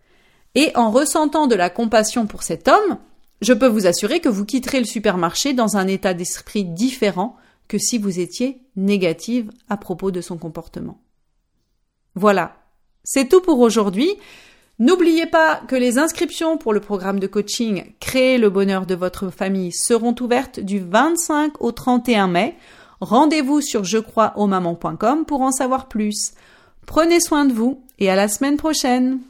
Et 0.54 0.72
en 0.74 0.90
ressentant 0.90 1.46
de 1.46 1.54
la 1.54 1.70
compassion 1.70 2.26
pour 2.26 2.42
cet 2.42 2.68
homme, 2.68 2.98
je 3.40 3.52
peux 3.52 3.66
vous 3.66 3.86
assurer 3.86 4.20
que 4.20 4.28
vous 4.28 4.44
quitterez 4.44 4.80
le 4.80 4.86
supermarché 4.86 5.52
dans 5.52 5.76
un 5.76 5.86
état 5.86 6.14
d'esprit 6.14 6.64
différent 6.64 7.36
que 7.68 7.78
si 7.78 7.98
vous 7.98 8.18
étiez 8.18 8.62
négative 8.76 9.50
à 9.68 9.76
propos 9.76 10.10
de 10.10 10.20
son 10.20 10.38
comportement. 10.38 11.00
Voilà. 12.14 12.56
C'est 13.04 13.28
tout 13.28 13.40
pour 13.40 13.60
aujourd'hui. 13.60 14.10
N'oubliez 14.78 15.26
pas 15.26 15.60
que 15.68 15.76
les 15.76 15.98
inscriptions 15.98 16.58
pour 16.58 16.72
le 16.72 16.80
programme 16.80 17.20
de 17.20 17.26
coaching 17.26 17.92
Créer 18.00 18.38
le 18.38 18.50
bonheur 18.50 18.86
de 18.86 18.94
votre 18.94 19.30
famille 19.30 19.72
seront 19.72 20.14
ouvertes 20.20 20.58
du 20.58 20.80
25 20.80 21.62
au 21.62 21.70
31 21.70 22.28
mai. 22.28 22.56
Rendez-vous 23.00 23.60
sur 23.60 23.84
jecroisausmamans.com 23.84 25.24
pour 25.24 25.40
en 25.40 25.52
savoir 25.52 25.88
plus. 25.88 26.32
Prenez 26.86 27.20
soin 27.20 27.44
de 27.44 27.52
vous 27.52 27.82
et 27.98 28.10
à 28.10 28.16
la 28.16 28.28
semaine 28.28 28.56
prochaine. 28.56 29.20